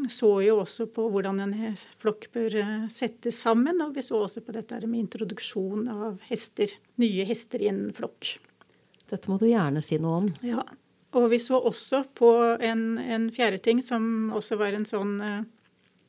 [0.08, 1.54] så jo også på hvordan en
[2.00, 3.82] flokk bør eh, settes sammen.
[3.84, 6.72] Og vi så også på dette med introduksjon av hester,
[7.02, 8.38] nye hester i en flokk.
[9.08, 10.32] Dette må du gjerne si noe om.
[10.44, 10.64] Ja.
[11.16, 15.38] Og vi så også på en, en fjerde ting som også var en sånn eh,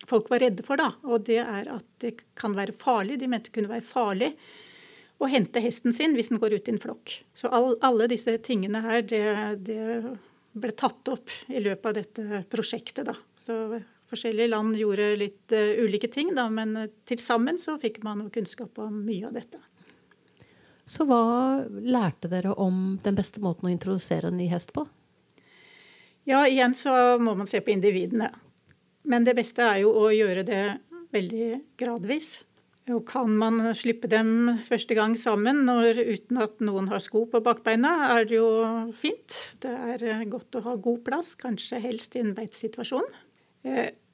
[0.09, 0.93] folk var redde for, da.
[1.07, 3.19] Og det er at det kan være farlig.
[3.21, 4.33] De mente det kunne være farlig
[5.19, 7.13] å hente hesten sin hvis den går ut i en flokk.
[7.35, 9.23] Så all, alle disse tingene her, det,
[9.67, 10.17] det,
[10.59, 13.15] ble tatt opp i løpet av dette prosjektet, da.
[13.45, 18.01] Så forskjellige land gjorde litt uh, ulike ting, da, men uh, til sammen så fikk
[18.05, 19.61] man kunnskap om mye av dette.
[20.89, 24.87] Så hva lærte dere om den beste måten å introdusere en ny hest på?
[26.29, 26.91] Ja, igjen så
[27.21, 28.31] må man se på individene.
[29.09, 30.63] Men det beste er jo å gjøre det
[31.15, 32.43] veldig gradvis.
[32.89, 37.41] Og kan man slippe dem første gang sammen når, uten at noen har sko på
[37.45, 38.49] bakbeina, er det jo
[38.97, 39.35] fint.
[39.61, 43.05] Det er godt å ha god plass, kanskje helst i en beitesituasjon.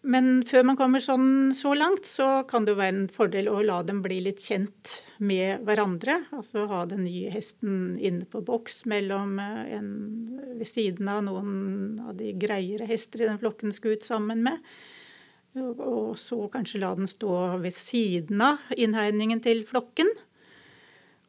[0.05, 3.63] Men før man kommer sånn så langt, så kan det jo være en fordel å
[3.65, 6.19] la dem bli litt kjent med hverandre.
[6.35, 9.89] Altså ha den nye hesten inne på boks mellom eh, en
[10.59, 14.61] ved siden av noen av de greiere hester i den flokken skal ut sammen med.
[15.57, 20.11] Og så kanskje la den stå ved siden av innhegningen til flokken.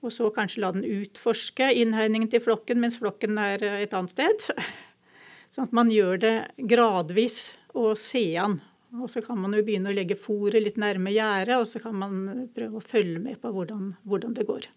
[0.05, 4.12] Og så kanskje la den utforske innhegningen til flokken mens flokken er eh, et annet
[4.12, 4.51] sted.
[5.55, 6.37] Sånn at man gjør det
[6.69, 8.59] gradvis og se an.
[8.97, 11.97] Og så kan man jo begynne å legge fôret litt nærme gjerdet, og så kan
[12.01, 14.69] man prøve å følge med på hvordan, hvordan, det går.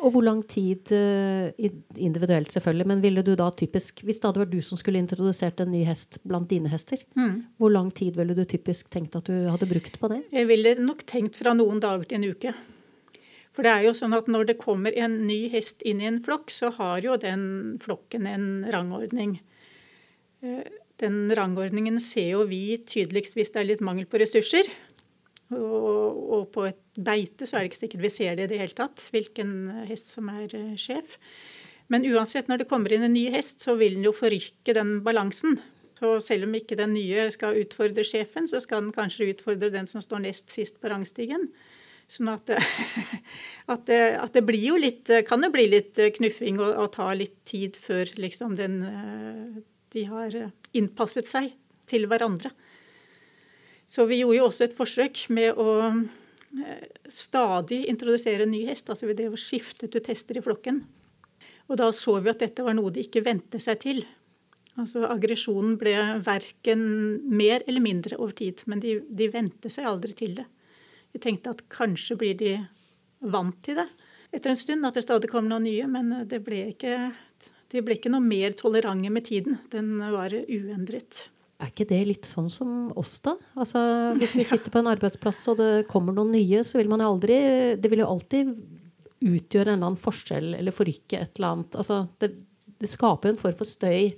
[0.00, 1.52] Og hvor lang tid, eh,
[2.00, 5.60] individuelt selvfølgelig, men ville du da typisk, hvis det hadde vært du som skulle introdusert
[5.60, 7.60] en ny hest blant dine hester, mm.
[7.60, 10.22] hvor lang tid ville du typisk tenkt at du hadde brukt på det?
[10.32, 12.56] Jeg ville nok tenkt fra noen dager til en uke.
[13.52, 16.22] For det er jo sånn at når det kommer en ny hest inn i en
[16.24, 19.36] flokk, så har jo den flokken en rangordning.
[21.00, 24.68] Eh, den rangordningen ser jo vi tydeligst hvis det er litt mangel på ressurser.
[25.50, 28.60] Og, og, på et beite så er det ikke sikkert vi ser det i det
[28.60, 31.16] hele tatt, hvilken hest som er uh, sjef.
[31.90, 35.00] Men uansett, når det kommer inn en ny hest, så vil den jo forrykke den
[35.02, 35.58] balansen.
[35.98, 39.90] Så selv om ikke den nye skal utfordre sjefen, så skal den kanskje utfordre den
[39.90, 41.48] som står nest sist på rangstigen.
[42.10, 42.54] Sånn at,
[43.74, 47.10] at, det, at det blir jo litt Kan det bli litt knuffing og, og ta
[47.14, 49.60] litt tid før liksom den uh,
[49.94, 51.52] de har eh, innpasset seg
[51.90, 52.52] til hverandre.
[53.90, 58.90] Så vi gjorde jo også et forsøk med å eh, stadig introdusere ny hest.
[58.92, 60.84] Altså vi drev og skiftet ut hester i flokken.
[61.70, 64.04] Og da så vi at dette var noe de ikke vente seg til.
[64.78, 66.82] Altså Aggresjonen ble verken
[67.26, 70.46] mer eller mindre over tid, men de, de vente seg aldri til det.
[71.10, 72.54] Vi tenkte at kanskje blir de
[73.20, 73.88] vant til det
[74.30, 77.10] etter en stund, at det stadig kom noen nye, men det ble ikke
[77.70, 79.60] de ble ikke noe mer tolerante med tiden.
[79.72, 81.26] Den var uendret.
[81.60, 83.36] Er ikke det litt sånn som oss, da?
[83.60, 83.80] Altså,
[84.20, 87.10] hvis vi sitter på en arbeidsplass og det kommer noen nye, så vil man jo
[87.14, 87.40] aldri
[87.80, 88.54] Det vil jo alltid
[89.20, 91.76] utgjøre en eller annen forskjell eller forrykke et eller annet.
[91.76, 92.32] Altså, det,
[92.80, 94.14] det skaper en form for støy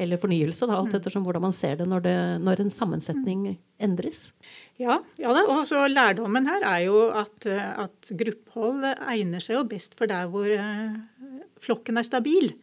[0.00, 0.96] eller fornyelse, da, alt mm.
[0.96, 3.42] ettersom hvordan man ser det når, det når, en sammensetning
[3.82, 4.30] endres.
[4.80, 9.66] Ja, ja da, og så lærdommen her er jo at, at gruppehold egner seg jo
[9.68, 10.96] best for der hvor eh,
[11.60, 12.54] flokken er stabil.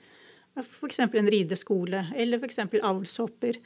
[0.63, 0.99] F.eks.
[1.05, 2.59] en rideskole, eller f.eks.
[2.81, 3.59] avlshopper.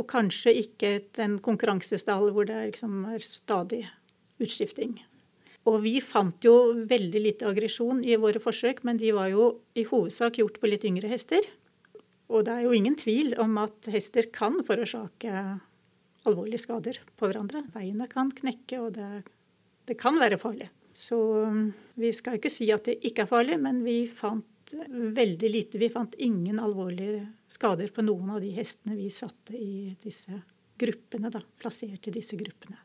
[0.00, 3.82] Og kanskje ikke en konkurransestall hvor det liksom er stadig
[4.42, 4.96] utskifting.
[5.68, 9.84] Og vi fant jo veldig lite aggresjon i våre forsøk, men de var jo i
[9.86, 11.44] hovedsak gjort på litt yngre hester.
[12.32, 15.44] Og det er jo ingen tvil om at hester kan forårsake
[16.26, 17.64] alvorlige skader på hverandre.
[17.74, 19.24] Veiene kan knekke, og det,
[19.90, 20.70] det kan være farlig.
[20.96, 21.16] Så
[21.48, 21.68] um,
[22.00, 25.80] vi skal ikke si at det ikke er farlig, men vi fant veldig lite.
[25.80, 30.42] Vi fant ingen alvorlige skader på noen av de hestene vi satte i disse
[30.78, 32.80] gruppene, da, plassert i disse gruppene.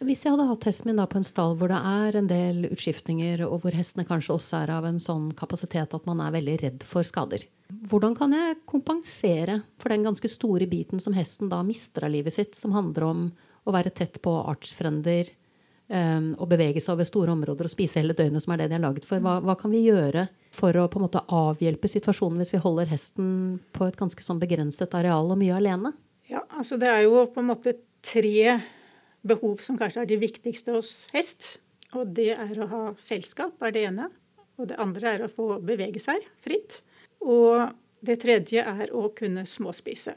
[0.00, 3.42] Hvis jeg hadde hatt hesten min på en stall hvor det er en del utskiftninger,
[3.44, 6.86] og hvor hestene kanskje også er av en sånn kapasitet at man er veldig redd
[6.88, 7.44] for skader,
[7.90, 12.34] hvordan kan jeg kompensere for den ganske store biten som hesten da mister av livet
[12.34, 13.26] sitt, som handler om
[13.68, 15.28] å være tett på artsfrender,
[15.90, 18.78] um, og bevege seg over store områder og spise hele døgnet, som er det de
[18.78, 19.22] er laget for?
[19.22, 22.90] Hva, hva kan vi gjøre for å på en måte avhjelpe situasjonen hvis vi holder
[22.90, 23.32] hesten
[23.76, 25.94] på et ganske sånn begrenset areal og mye alene?
[26.30, 27.74] Ja, altså Det er jo på en måte
[28.06, 28.60] tre
[29.26, 31.58] behov som kanskje er de viktigste hos hest.
[31.98, 34.08] Og det er å ha selskap, er det ene.
[34.60, 36.80] Og det andre er å få bevege seg fritt.
[37.20, 37.72] Og
[38.06, 40.14] det tredje er å kunne småspise.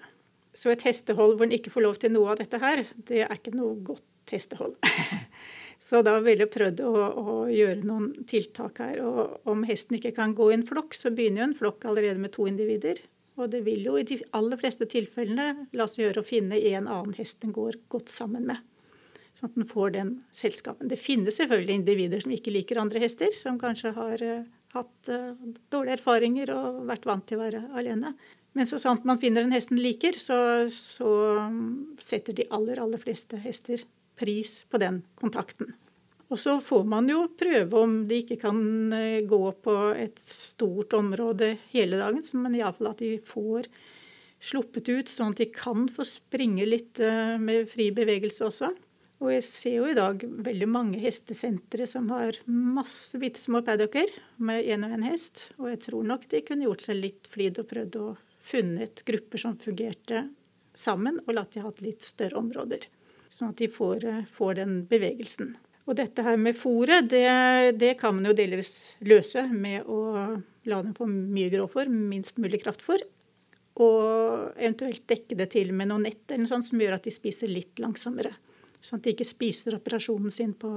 [0.54, 3.34] Så et hestehold hvor en ikke får lov til noe av dette her, det er
[3.34, 4.78] ikke noe godt hestehold.
[5.94, 8.96] Så da ville jeg prøvd å, å, gjøre noen tiltak her.
[9.06, 12.18] Og om hesten ikke kan gå i en flokk, så begynner jo en flokk allerede
[12.18, 12.98] med to individer.
[13.38, 16.88] Og det vil jo i de aller fleste tilfellene la seg gjøre å finne en
[16.90, 18.64] annen hest den går godt sammen med.
[19.38, 20.90] Sånn at den får den selskapen.
[20.90, 25.38] Det finnes selvfølgelig individer som ikke liker andre hester, som kanskje har uh, hatt uh,
[25.74, 28.16] dårlige erfaringer og vært vant til å være alene.
[28.58, 30.42] Men så sant man finner en hesten liker, så,
[30.74, 33.86] så um, setter de aller, aller fleste hester
[34.18, 35.76] pris på den kontakten.
[36.32, 38.62] Og så får man jo prøve om de ikke kan
[38.96, 43.68] eh, gå på et stort område hele dagen, men iallfall at de får
[44.44, 48.74] sluppet ut, sånn at de kan få springe litt eh, med fri bevegelse også.
[49.24, 54.10] Og jeg ser jo i dag veldig mange hestesentre som har masse bitte små paddocker
[54.44, 55.48] med én og én hest.
[55.62, 58.08] Og jeg tror nok de kunne gjort seg litt flid og prøvd å
[58.44, 60.26] funnet grupper som fungerte
[60.76, 62.90] sammen, og latt de hatt litt større områder.
[63.32, 65.56] Sånn at de får, eh, får den bevegelsen.
[65.84, 67.26] Og dette her med fôret, det,
[67.76, 68.72] det, kan man jo delvis
[69.04, 70.00] løse med å
[70.70, 73.04] la dem få mye grovfôr, minst mulig kraftfòr.
[73.84, 77.14] Og eventuelt dekke det til med noe nett eller noe sånt som gjør at de
[77.14, 78.32] spiser litt langsommere.
[78.84, 80.72] Sånn at de ikke spiser operasjonen sin på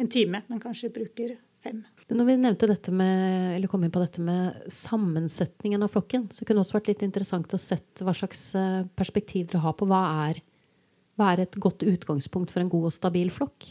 [0.00, 1.82] en time, men kanskje bruker fem.
[2.10, 6.44] Når vi nevnte dette med, eller kom inn på dette med sammensetningen av flokken, så
[6.44, 9.88] kunne det også vært litt interessant å sette hva slags eh, perspektiv dere har på
[9.88, 10.40] hva er,
[11.20, 13.68] hva er et godt utgangspunkt for en god og stabil flokk?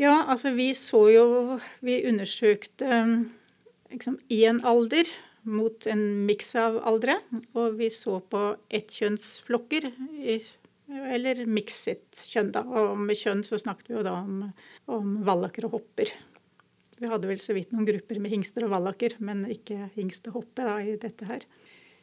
[0.00, 1.26] Ja, altså vi så jo
[1.84, 3.02] Vi undersøkte
[3.92, 5.08] liksom én alder
[5.42, 7.18] mot en miks av aldre.
[7.58, 9.88] Og vi så på ettkjønnsflokker,
[11.16, 12.62] eller mikset kjønn, da.
[12.62, 14.44] Og med kjønn så snakket vi jo da om,
[14.86, 16.14] om vallaker og hopper.
[17.02, 20.42] Vi hadde vel så vidt noen grupper med hingster og vallaker, men ikke hingst og
[20.42, 21.46] hoppe da, i dette her.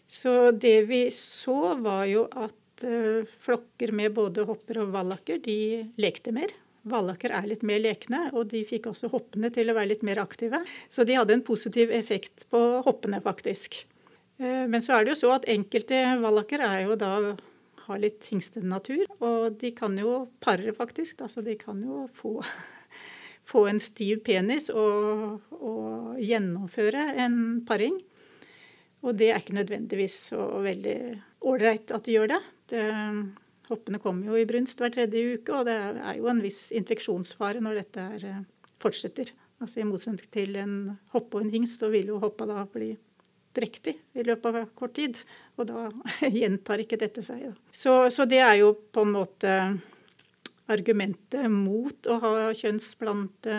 [0.10, 5.86] Så det vi så, var jo at uh, flokker med både hopper og vallaker, de
[6.02, 6.52] lekte mer.
[6.88, 10.22] Vallaker er litt mer lekne, og de fikk også hoppene til å være litt mer
[10.24, 10.62] aktive.
[10.88, 13.82] Så de hadde en positiv effekt på hoppene, faktisk.
[14.40, 17.14] Eh, men så er det jo så at enkelte vallaker er jo da
[17.90, 21.24] har litt hingstenatur, og de kan jo pare, faktisk.
[21.26, 22.38] Altså de kan jo få,
[23.52, 28.00] få en stiv penis og, og, gjennomføre en paring.
[29.00, 30.98] Og det er ikke nødvendigvis så veldig
[31.48, 32.42] ålreit at de gjør det.
[32.74, 32.88] det
[33.70, 37.62] Hoppene kommer jo i brunst hver tredje uke, og det er jo en viss infeksjonsfare
[37.62, 39.30] når dette er, eh, fortsetter.
[39.60, 40.76] Altså I motsetning til en
[41.14, 42.94] hoppe og en hingst, så vil jo hoppa da bli
[43.56, 45.20] drektig i løpet av kort tid.
[45.60, 45.88] Og da
[46.40, 47.52] gjentar ikke dette seg.
[47.72, 49.56] Så, så, det er jo på en måte
[50.70, 53.56] argumentet mot å ha kjønnsblante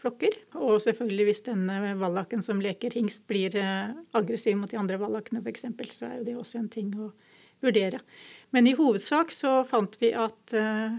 [0.00, 0.36] flokker.
[0.58, 5.44] Og selvfølgelig hvis denne vallaken som leker hingst blir eh, aggressiv mot de andre vallakene
[5.44, 7.12] f.eks., så er jo det også en ting å
[7.64, 8.00] vurdere.
[8.50, 10.96] Men i hovedsak så fant vi at uh,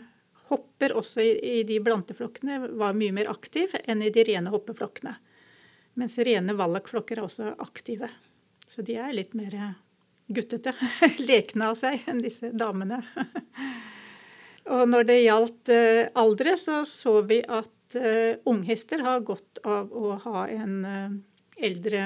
[0.52, 5.16] hopper også i, de blanteflokkene var mye mer aktiv enn i de rene hoppeflokkene.
[6.00, 8.12] Mens rene vallakflokker er også aktive.
[8.70, 9.56] Så de er litt mer
[10.30, 10.76] guttete,
[11.32, 13.02] lekne av seg, enn disse damene.
[14.70, 17.76] Og når det gjaldt uh, aldre, så så vi at
[18.46, 20.84] unghester har godt av å ha en
[21.58, 22.04] eldre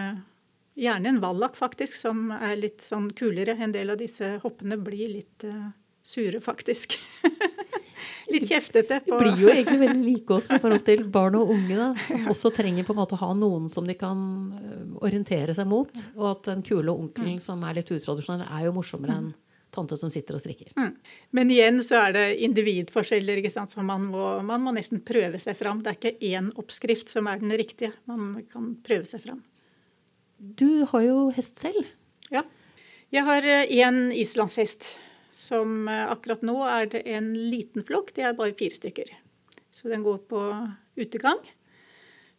[0.79, 3.53] Gjerne en vallak, faktisk, som er litt sånn kulere.
[3.62, 5.69] En del av disse hoppene blir litt uh,
[6.01, 6.97] sure, faktisk.
[8.33, 8.99] litt kjeftete.
[9.05, 9.19] På.
[9.19, 12.25] De blir jo egentlig veldig like oss i forhold til barn og unge, da, som
[12.33, 14.25] også trenger på en måte å ha noen som de kan
[14.57, 16.03] eh, orientere seg mot.
[16.17, 17.45] Og at den kule onkelen mm.
[17.45, 19.31] som er litt utradisjonell, er jo morsommere enn
[19.73, 20.73] tante som sitter og strikker.
[20.77, 20.91] Mm.
[21.33, 23.73] Men igjen så er det individforskjeller, ikke sant?
[23.73, 25.81] så man må, man må nesten prøve seg fram.
[25.81, 27.93] Det er ikke én oppskrift som er den riktige.
[28.09, 29.41] Man kan prøve seg fram.
[30.43, 31.88] Du har jo hest selv.
[32.34, 32.43] Ja.
[33.13, 34.97] Jeg har én eh, islandshest.
[35.34, 38.12] Som eh, akkurat nå er det en liten flokk.
[38.15, 39.13] Det er bare fire stykker.
[39.73, 40.41] Så den går på
[40.99, 41.39] utegang.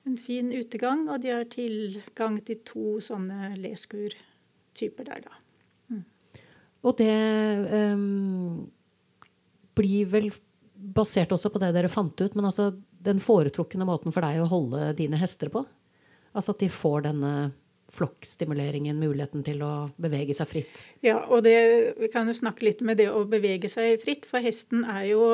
[0.04, 5.38] En fin utegang, og de har tilgang til to sånne leskur-typer der, da.
[5.88, 6.02] Mm.
[6.84, 7.14] Og det
[7.72, 8.66] um,
[9.80, 10.28] blir vel
[10.74, 14.50] basert også på det dere fant ut, men altså den foretrukne måten for deg å
[14.50, 15.64] holde dine hester på?
[16.36, 17.32] Altså at de får denne
[17.94, 20.82] flokkstimuleringen, muligheten til å bevege seg fritt?
[21.04, 21.56] Ja, og det,
[22.00, 25.24] vi kan jo snakke litt med det å bevege seg fritt, for hesten er jo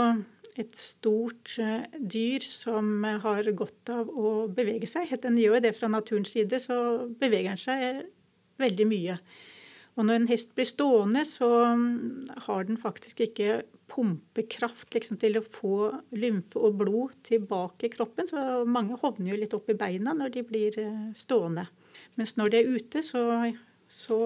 [0.59, 5.13] et stort eh, dyr som har godt av å bevege seg.
[5.23, 8.03] Den gjør det fra naturens side, så beveger den seg
[8.61, 9.21] veldig mye.
[9.99, 15.41] Og når en hest blir stående, så mm, har den faktisk ikke pumpekraft liksom, til
[15.41, 18.29] å få lymfe og blod tilbake i kroppen.
[18.31, 21.67] Så mange hovner jo litt opp i beina når de blir eh, stående.
[22.19, 23.23] Mens når de er ute, så,
[23.91, 24.19] så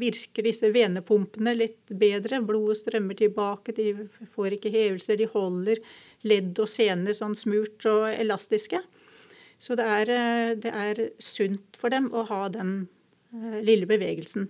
[0.00, 2.42] virker disse venepumpene litt bedre.
[2.46, 5.20] Blodet strømmer tilbake, de får ikke hevelser.
[5.20, 5.82] De holder
[6.28, 8.82] ledd og sener sånn smurt og elastiske.
[9.62, 12.88] Så det er, eh, det er sunt for dem å ha den
[13.34, 14.48] eh, lille bevegelsen.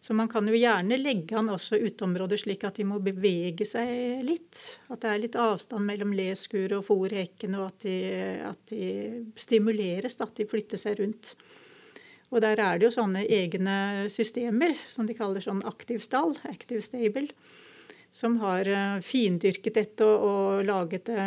[0.00, 4.22] Så man kan jo gjerne legge han også uteområder slik at de må bevege seg
[4.26, 4.58] litt.
[4.90, 7.96] At det er litt avstand mellom leskuret og fòrhekken, og at de,
[8.46, 8.82] at de
[9.38, 11.34] stimuleres, at de flytter seg rundt.
[12.28, 16.84] Og der er det jo sånne egne systemer som de kaller sånn aktiv stall, active
[16.84, 17.30] stable,
[18.12, 21.24] som har eh, findyrket dette og, laget det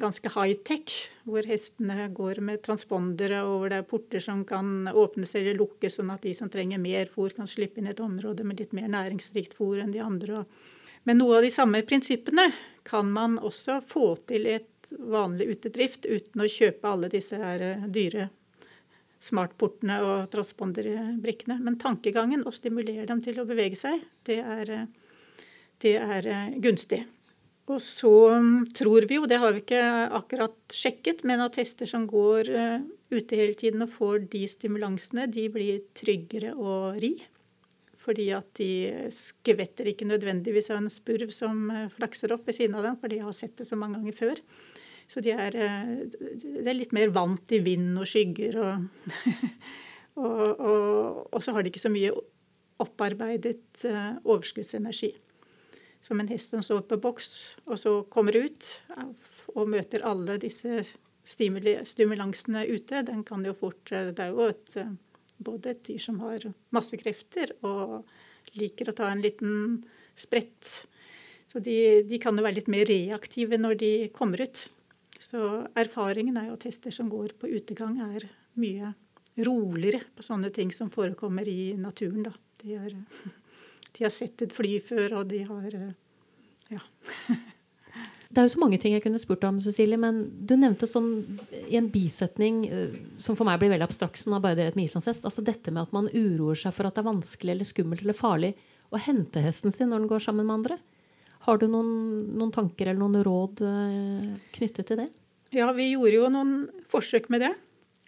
[0.00, 0.94] ganske high-tech,
[1.28, 5.98] hvor hestene går med transpondere, og hvor det er porter som kan åpnes eller lukkes,
[5.98, 8.88] sånn at de som trenger mer fôr, kan slippe inn et område med litt mer
[8.92, 10.46] næringsrikt fôr enn de andre.
[11.04, 12.48] Men noe av de samme prinsippene
[12.88, 17.90] kan man også få til et vanlig utedrift uten å kjøpe alle disse her eh,
[17.92, 18.30] dyre
[19.22, 21.58] smartportene og transponderbrikkene.
[21.62, 24.72] Men tankegangen, å stimulere dem til å bevege seg, det er,
[25.82, 27.04] det er eh, gunstig.
[27.70, 28.12] Og så
[28.42, 29.82] mm, tror vi jo, det har vi ikke
[30.18, 32.80] akkurat sjekket, men at hester som går eh,
[33.12, 37.14] ute hele tiden og får de stimulansene, de blir tryggere å ri.
[38.02, 38.72] Fordi at de
[39.14, 43.12] skvetter ikke nødvendigvis av en spurv som eh, flakser opp ved siden av dem, for
[43.12, 44.42] de har sett det så mange ganger før.
[45.12, 45.90] Så de er, eh,
[46.40, 48.56] de er litt mer vant i vind og skygger.
[48.62, 49.10] Og,
[50.24, 52.14] og, og, og, så har de ikke så mye
[52.80, 55.12] opparbeidet eh, overskuddsenergi.
[56.02, 57.28] Som en hest som står på boks
[57.68, 58.68] og så kommer ut
[59.52, 60.80] og møter alle disse
[61.22, 64.74] stimulansene ute, den kan jo fort Det er jo et
[65.42, 66.44] både et dyr som har
[66.74, 68.00] masse krefter og
[68.58, 69.82] liker å ta en liten
[70.18, 70.88] sprett.
[71.52, 74.66] Så de, de kan jo være litt mer reaktive når de kommer ut.
[75.22, 75.40] Så
[75.78, 78.26] erfaringen er jo at hester som går på utegang, er
[78.58, 78.92] mye
[79.46, 82.26] roligere på sånne ting som forekommer i naturen.
[82.26, 82.34] Da.
[82.62, 82.96] De, er,
[83.96, 85.80] de har sett et fly før, og de har
[86.72, 86.84] Ja.
[88.32, 91.10] Det er jo så mange ting jeg kunne spurt om, Cecilie, men du nevnte sånn
[91.68, 95.44] i en bisetning eh, som for meg blir veldig abstrakt, som arbeider med misansest, altså
[95.44, 98.54] dette med at man uroer seg for at det er vanskelig eller skummelt eller farlig
[98.88, 100.78] å hente hesten sin når den går sammen med andre.
[101.42, 101.92] Har du noen,
[102.38, 105.08] noen tanker eller noen råd eh, knyttet til det?
[105.52, 106.52] Ja, vi gjorde jo noen
[106.92, 107.52] forsøk med det.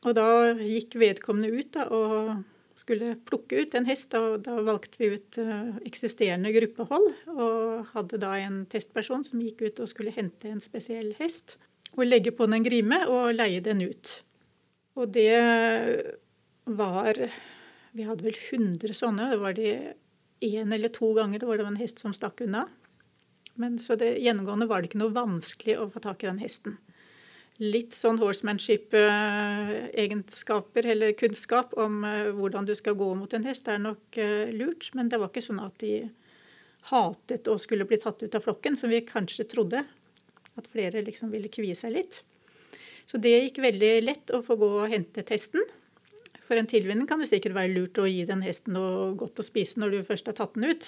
[0.04, 0.26] Og da
[0.60, 2.44] gikk vedkommende ut da, og
[2.78, 4.14] skulle plukke ut en hest.
[4.18, 9.64] Og da valgte vi ut uh, eksisterende gruppehold, og hadde da en testperson som gikk
[9.64, 11.56] ut og skulle hente en spesiell hest.
[11.94, 14.14] Og legge på den en grime og leie den ut.
[14.98, 15.34] Og det
[16.64, 17.18] var
[17.94, 19.28] Vi hadde vel 100 sånne.
[19.30, 19.74] Det var det
[20.42, 22.64] én eller to ganger det var en hest som stakk unna.
[23.60, 26.78] Men så det, gjennomgående var det ikke noe vanskelig å få tak i den hesten
[27.62, 33.78] litt sånn horsemanship-egenskaper eller kunnskap om eh, hvordan du skal gå mot en hest, er
[33.82, 34.90] nok eh, lurt.
[34.98, 36.10] Men det var ikke sånn at de
[36.90, 39.84] hatet å skulle bli tatt ut av flokken, som vi kanskje trodde.
[40.58, 42.14] At flere liksom ville kvie seg litt.
[43.06, 45.62] Så det gikk veldig lett å få gå og hente testen.
[46.44, 49.46] For en tilvenning kan det sikkert være lurt å gi den hesten noe godt å
[49.46, 50.84] spise når du først har tatt den ut.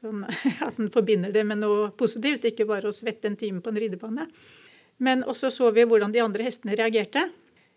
[0.00, 0.24] Sånn
[0.66, 3.80] at den forbinder det med noe positivt, ikke bare å svette en time på en
[3.82, 4.28] ridebane.
[5.02, 7.26] Men også så vi hvordan de andre hestene reagerte.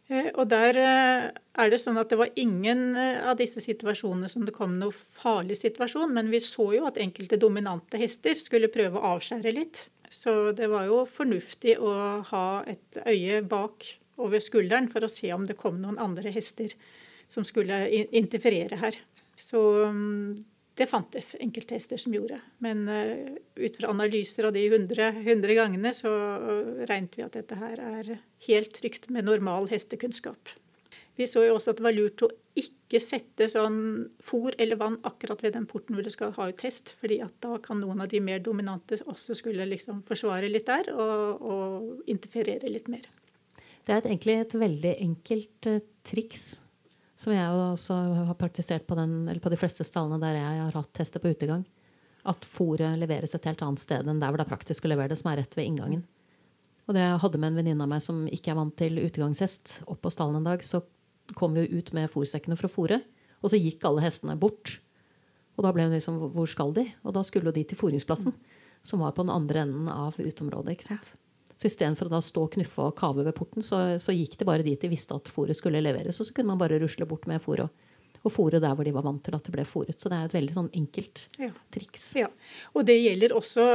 [0.08, 4.30] Eh, og der eh, er det sånn at det var ingen eh, av disse situasjonene
[4.30, 8.70] som det kom noe farlig situasjon, men vi så jo at enkelte dominante hester skulle
[8.74, 9.88] prøve å avskjære litt.
[10.14, 11.92] Så det var jo fornuftig å
[12.30, 13.88] ha et øye bak
[14.22, 16.72] over skulderen for å se om det kom noen andre hester
[17.32, 19.00] som skulle interferere her.
[19.36, 19.60] Så
[19.90, 20.38] mm,
[20.76, 22.42] det fantes enkelttester som gjorde.
[22.64, 27.38] Men uh, ut fra analyser av de 100, 100 gangene, så uh, regnet vi at
[27.38, 28.12] dette her er
[28.50, 30.52] helt trygt med normal hestekunnskap.
[31.16, 33.78] Vi så jo også at det var lurt å ikke sette sånn
[34.24, 37.32] fôr eller vann akkurat ved den porten hvor du skal ha ut hest, fordi at
[37.44, 42.12] da kan noen av de mer dominante også skulle liksom forsvare litt der og, og
[42.12, 43.08] interferere litt mer.
[43.86, 46.56] Det er egentlig et veldig enkelt uh, triks
[47.20, 47.96] som jeg også
[48.28, 51.64] har praktisert på, den, på de fleste stallene der jeg har hatt hester på utegang.
[52.28, 55.14] At fôret leveres et helt annet sted enn der hvor det er praktisk å levere
[55.14, 56.04] det, som er rett ved inngangen.
[56.86, 59.80] Og det jeg hadde med en venninne av meg som ikke er vant til utegangshest,
[59.90, 60.84] opp på stallen en dag, så
[61.38, 63.00] kom vi ut med fôrsekkene for å fôre.
[63.42, 64.78] Og så gikk alle hestene bort.
[65.56, 66.86] Og da ble hun liksom Hvor skal de?
[67.06, 68.36] Og da skulle de til fôringsplassen,
[68.86, 70.76] som var på den andre enden av uteområdet.
[70.76, 71.16] ikke sant?
[71.56, 74.48] Så istedenfor å da stå og knuffe og kave ved porten, så, så gikk det
[74.48, 76.20] bare dit de visste at fôret skulle leveres.
[76.20, 77.92] Og så kunne man bare rusle bort med fôret og,
[78.26, 79.96] og fôre der hvor de var vant til at det ble fôret.
[80.02, 81.52] Så det er et veldig sånn enkelt ja.
[81.72, 82.10] triks.
[82.20, 82.32] Ja.
[82.76, 83.68] Og det gjelder også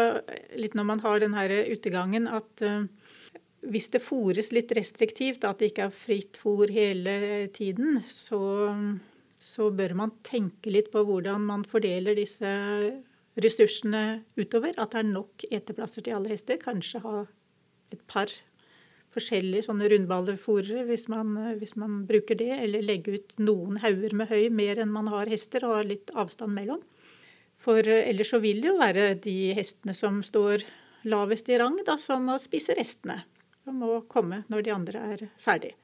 [0.60, 2.84] litt når man har den her utegangen, at uh,
[3.70, 8.40] hvis det fôres litt restriktivt, at det ikke er fritt fôr hele tiden, så,
[9.40, 12.52] så bør man tenke litt på hvordan man fordeler disse
[13.40, 14.74] ressursene utover.
[14.76, 16.60] At det er nok eteplasser til alle hester.
[16.60, 17.20] Kanskje ha
[17.94, 18.32] et par
[19.14, 21.08] forskjellige sånne rundballefòrere hvis,
[21.58, 25.30] hvis, man bruker det, eller legge ut noen hauger med høy mer enn man har
[25.30, 26.82] hester, og ha litt avstand mellom.
[27.60, 30.64] For eh, ellers så vil det jo være de hestene som står
[31.10, 33.20] lavest i rang, da, som må spise restene.
[33.64, 35.74] Som må komme når de andre er ferdig.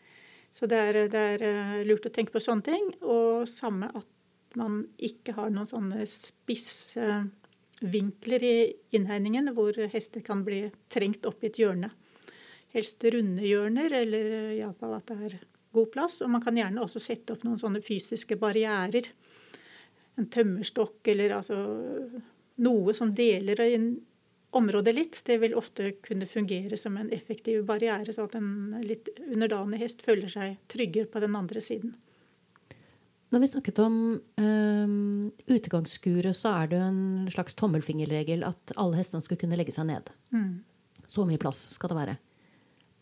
[0.54, 2.86] Så det er, det er eh, lurt å tenke på sånne ting.
[3.02, 7.26] Og samme at man ikke har noen sånne spisse
[7.80, 8.56] vinkler i
[8.96, 11.90] innhegningen hvor hester kan bli trengt opp i et hjørne.
[12.72, 15.36] Helst runde hjørner, eller iallfall at det er
[15.76, 16.20] god plass.
[16.24, 19.10] Og man kan gjerne også sette opp noen sånne fysiske barrierer.
[20.16, 21.60] En tømmerstokk eller altså
[22.64, 23.60] noe som deler
[24.56, 25.20] området litt.
[25.26, 30.04] Det vil ofte kunne fungere som en effektiv barriere, så at en litt underdanig hest
[30.06, 31.96] føler seg tryggere på den andre siden.
[33.34, 33.96] Når vi snakket om
[34.38, 39.88] um, utegangsskuret, så er det en slags tommelfingerregel at alle hestene skal kunne legge seg
[39.88, 40.12] ned.
[40.30, 40.62] Mm.
[41.10, 42.16] Så mye plass skal det være.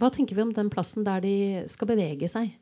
[0.01, 1.37] Hva tenker vi om den plassen der de
[1.71, 2.55] skal bevege seg?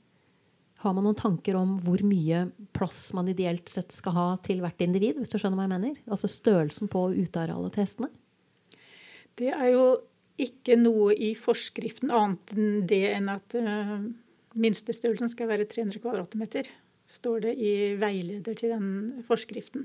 [0.82, 4.82] Har man noen tanker om hvor mye plass man ideelt sett skal ha til hvert
[4.82, 5.20] individ?
[5.20, 6.00] hvis du skjønner hva jeg mener?
[6.10, 8.10] Altså størrelsen på utearealet til hestene?
[9.38, 9.84] Det er jo
[10.42, 14.00] ikke noe i forskriften annet enn det enn at uh,
[14.58, 16.66] minstestørrelsen skal være 300 kvadratmeter.
[17.12, 18.88] Står det i veileder til den
[19.26, 19.84] forskriften.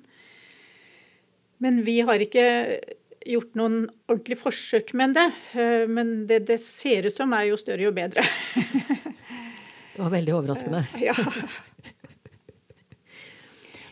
[1.64, 2.46] Men vi har ikke
[3.28, 5.28] gjort noen ordentlig forsøk med det.
[5.56, 8.24] Uh, men det det ser ut som, er jo større jo bedre.
[9.96, 10.86] det var veldig overraskende.
[10.94, 11.18] Uh, ja.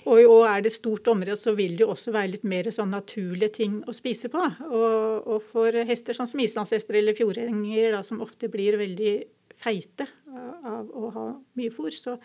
[0.06, 2.92] Og, og, er det stort område, så vil det jo også være litt mer sånn
[2.94, 4.42] naturlige ting å spise på.
[4.70, 9.16] Og, og for hester sånn som islandshester eller fjordhenger, som ofte blir veldig
[9.66, 11.26] feite av å ha
[11.58, 12.20] mye fôr, så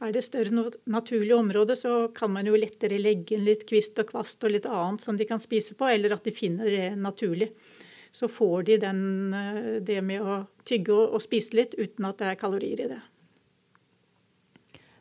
[0.00, 4.10] er det større naturlig område, så kan man jo lettere legge inn litt kvist og
[4.10, 7.50] kvast og litt annet som de kan spise på, eller at de finner det naturlig.
[8.12, 9.02] Så får de den,
[9.84, 13.00] det med å tygge og, og spise litt uten at det er kalorier i det.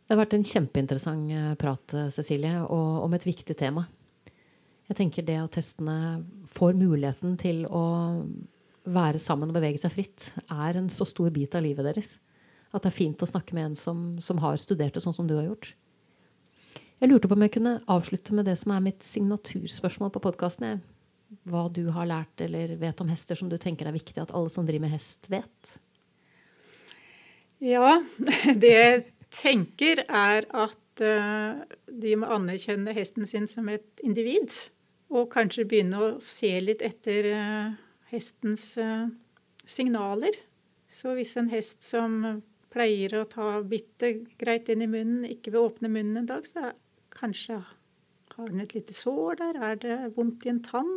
[0.06, 3.88] Det har vært en kjempeinteressant eh, prat, eh, Cecilie, og om et viktig tema.
[4.86, 6.22] Jeg tenker det at hestene
[6.54, 7.86] får muligheten til å
[8.86, 12.20] være sammen og bevege seg fritt, er en så stor bit av livet deres.
[12.76, 15.28] At det er fint å snakke med en som, som har studert det sånn som
[15.30, 15.72] du har gjort.
[17.00, 20.84] Jeg lurte på om jeg kunne avslutte med det som er mitt signaturspørsmål på podkasten.
[21.48, 24.52] Hva du har lært eller vet om hester som du tenker er viktig at alle
[24.52, 25.76] som driver med hest, vet?
[27.64, 28.02] Ja,
[28.64, 29.04] det jeg
[29.36, 34.52] tenker, er at uh, de må anerkjenne hesten sin som et individ.
[35.12, 37.76] Og kanskje begynne å se litt etter uh,
[38.12, 39.08] hestens uh,
[39.68, 40.40] signaler.
[40.88, 42.22] Så hvis en hest som
[42.76, 44.12] pleier å ta bitte
[44.42, 46.74] greit inn i munnen, ikke vil åpne munnen en dag, så
[47.16, 47.62] kanskje
[48.36, 49.60] har den et lite sår der?
[49.64, 50.92] Er det vondt i en tann?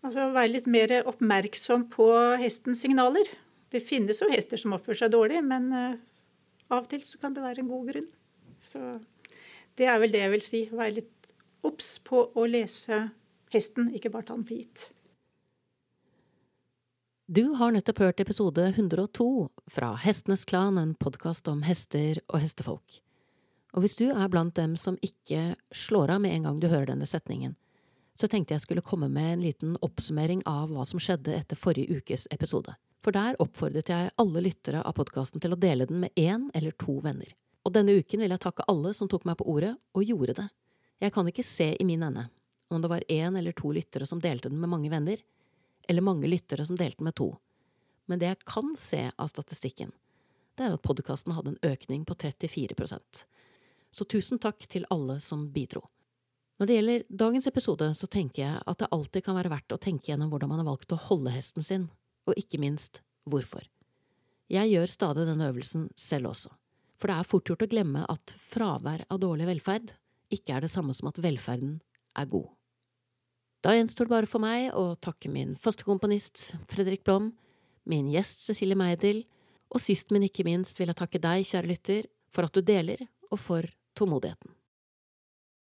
[0.00, 2.08] Altså være litt mer oppmerksom på
[2.40, 3.28] hestens signaler.
[3.68, 7.44] Det finnes jo hester som oppfører seg dårlig, men av og til så kan det
[7.44, 8.08] være en god grunn.
[8.64, 8.80] Så
[9.78, 10.62] det er vel det jeg vil si.
[10.72, 11.28] Være litt
[11.66, 13.08] obs på å lese
[13.52, 14.88] hesten, ikke bare ta den for gitt.
[17.30, 23.02] Du har nettopp hørt episode 102 fra Hestenes Klan, en podkast om hester og hestefolk.
[23.76, 26.88] Og hvis du er blant dem som ikke slår av med en gang du hører
[26.88, 27.52] denne setningen,
[28.16, 32.00] så tenkte jeg skulle komme med en liten oppsummering av hva som skjedde etter forrige
[32.00, 32.72] ukes episode
[33.04, 36.74] for der oppfordret jeg alle lyttere av podkasten til å dele den med én eller
[36.80, 37.30] to venner.
[37.64, 40.48] Og denne uken vil jeg takke alle som tok meg på ordet og gjorde det.
[41.04, 42.26] Jeg kan ikke se i min ende
[42.72, 45.20] om det var én eller to lyttere som delte den med mange venner,
[45.88, 47.32] eller mange lyttere som delte med to.
[48.08, 49.92] Men det jeg kan se av statistikken,
[50.58, 53.24] det er at podkasten hadde en økning på 34%
[53.94, 55.84] Så tusen takk til alle som bidro.
[56.58, 59.78] Når det gjelder dagens episode, så tenker jeg at det alltid kan være verdt å
[59.80, 61.86] tenke gjennom hvordan man har valgt å holde hesten sin,
[62.26, 63.62] og ikke minst hvorfor.
[64.50, 66.50] Jeg gjør stadig denne øvelsen selv også,
[66.98, 69.94] for det er fort gjort å glemme at fravær av dårlig velferd
[70.34, 71.78] ikke er det samme som at velferden
[72.18, 72.50] er god.
[73.64, 77.32] Da gjenstår det bare for meg å takke min faste komponist Fredrik Blom,
[77.88, 79.24] min gjest Cecilie Meidel,
[79.68, 83.02] og sist, men ikke minst vil jeg takke deg, kjære lytter, for at du deler,
[83.32, 83.66] og for
[83.98, 84.57] tålmodigheten.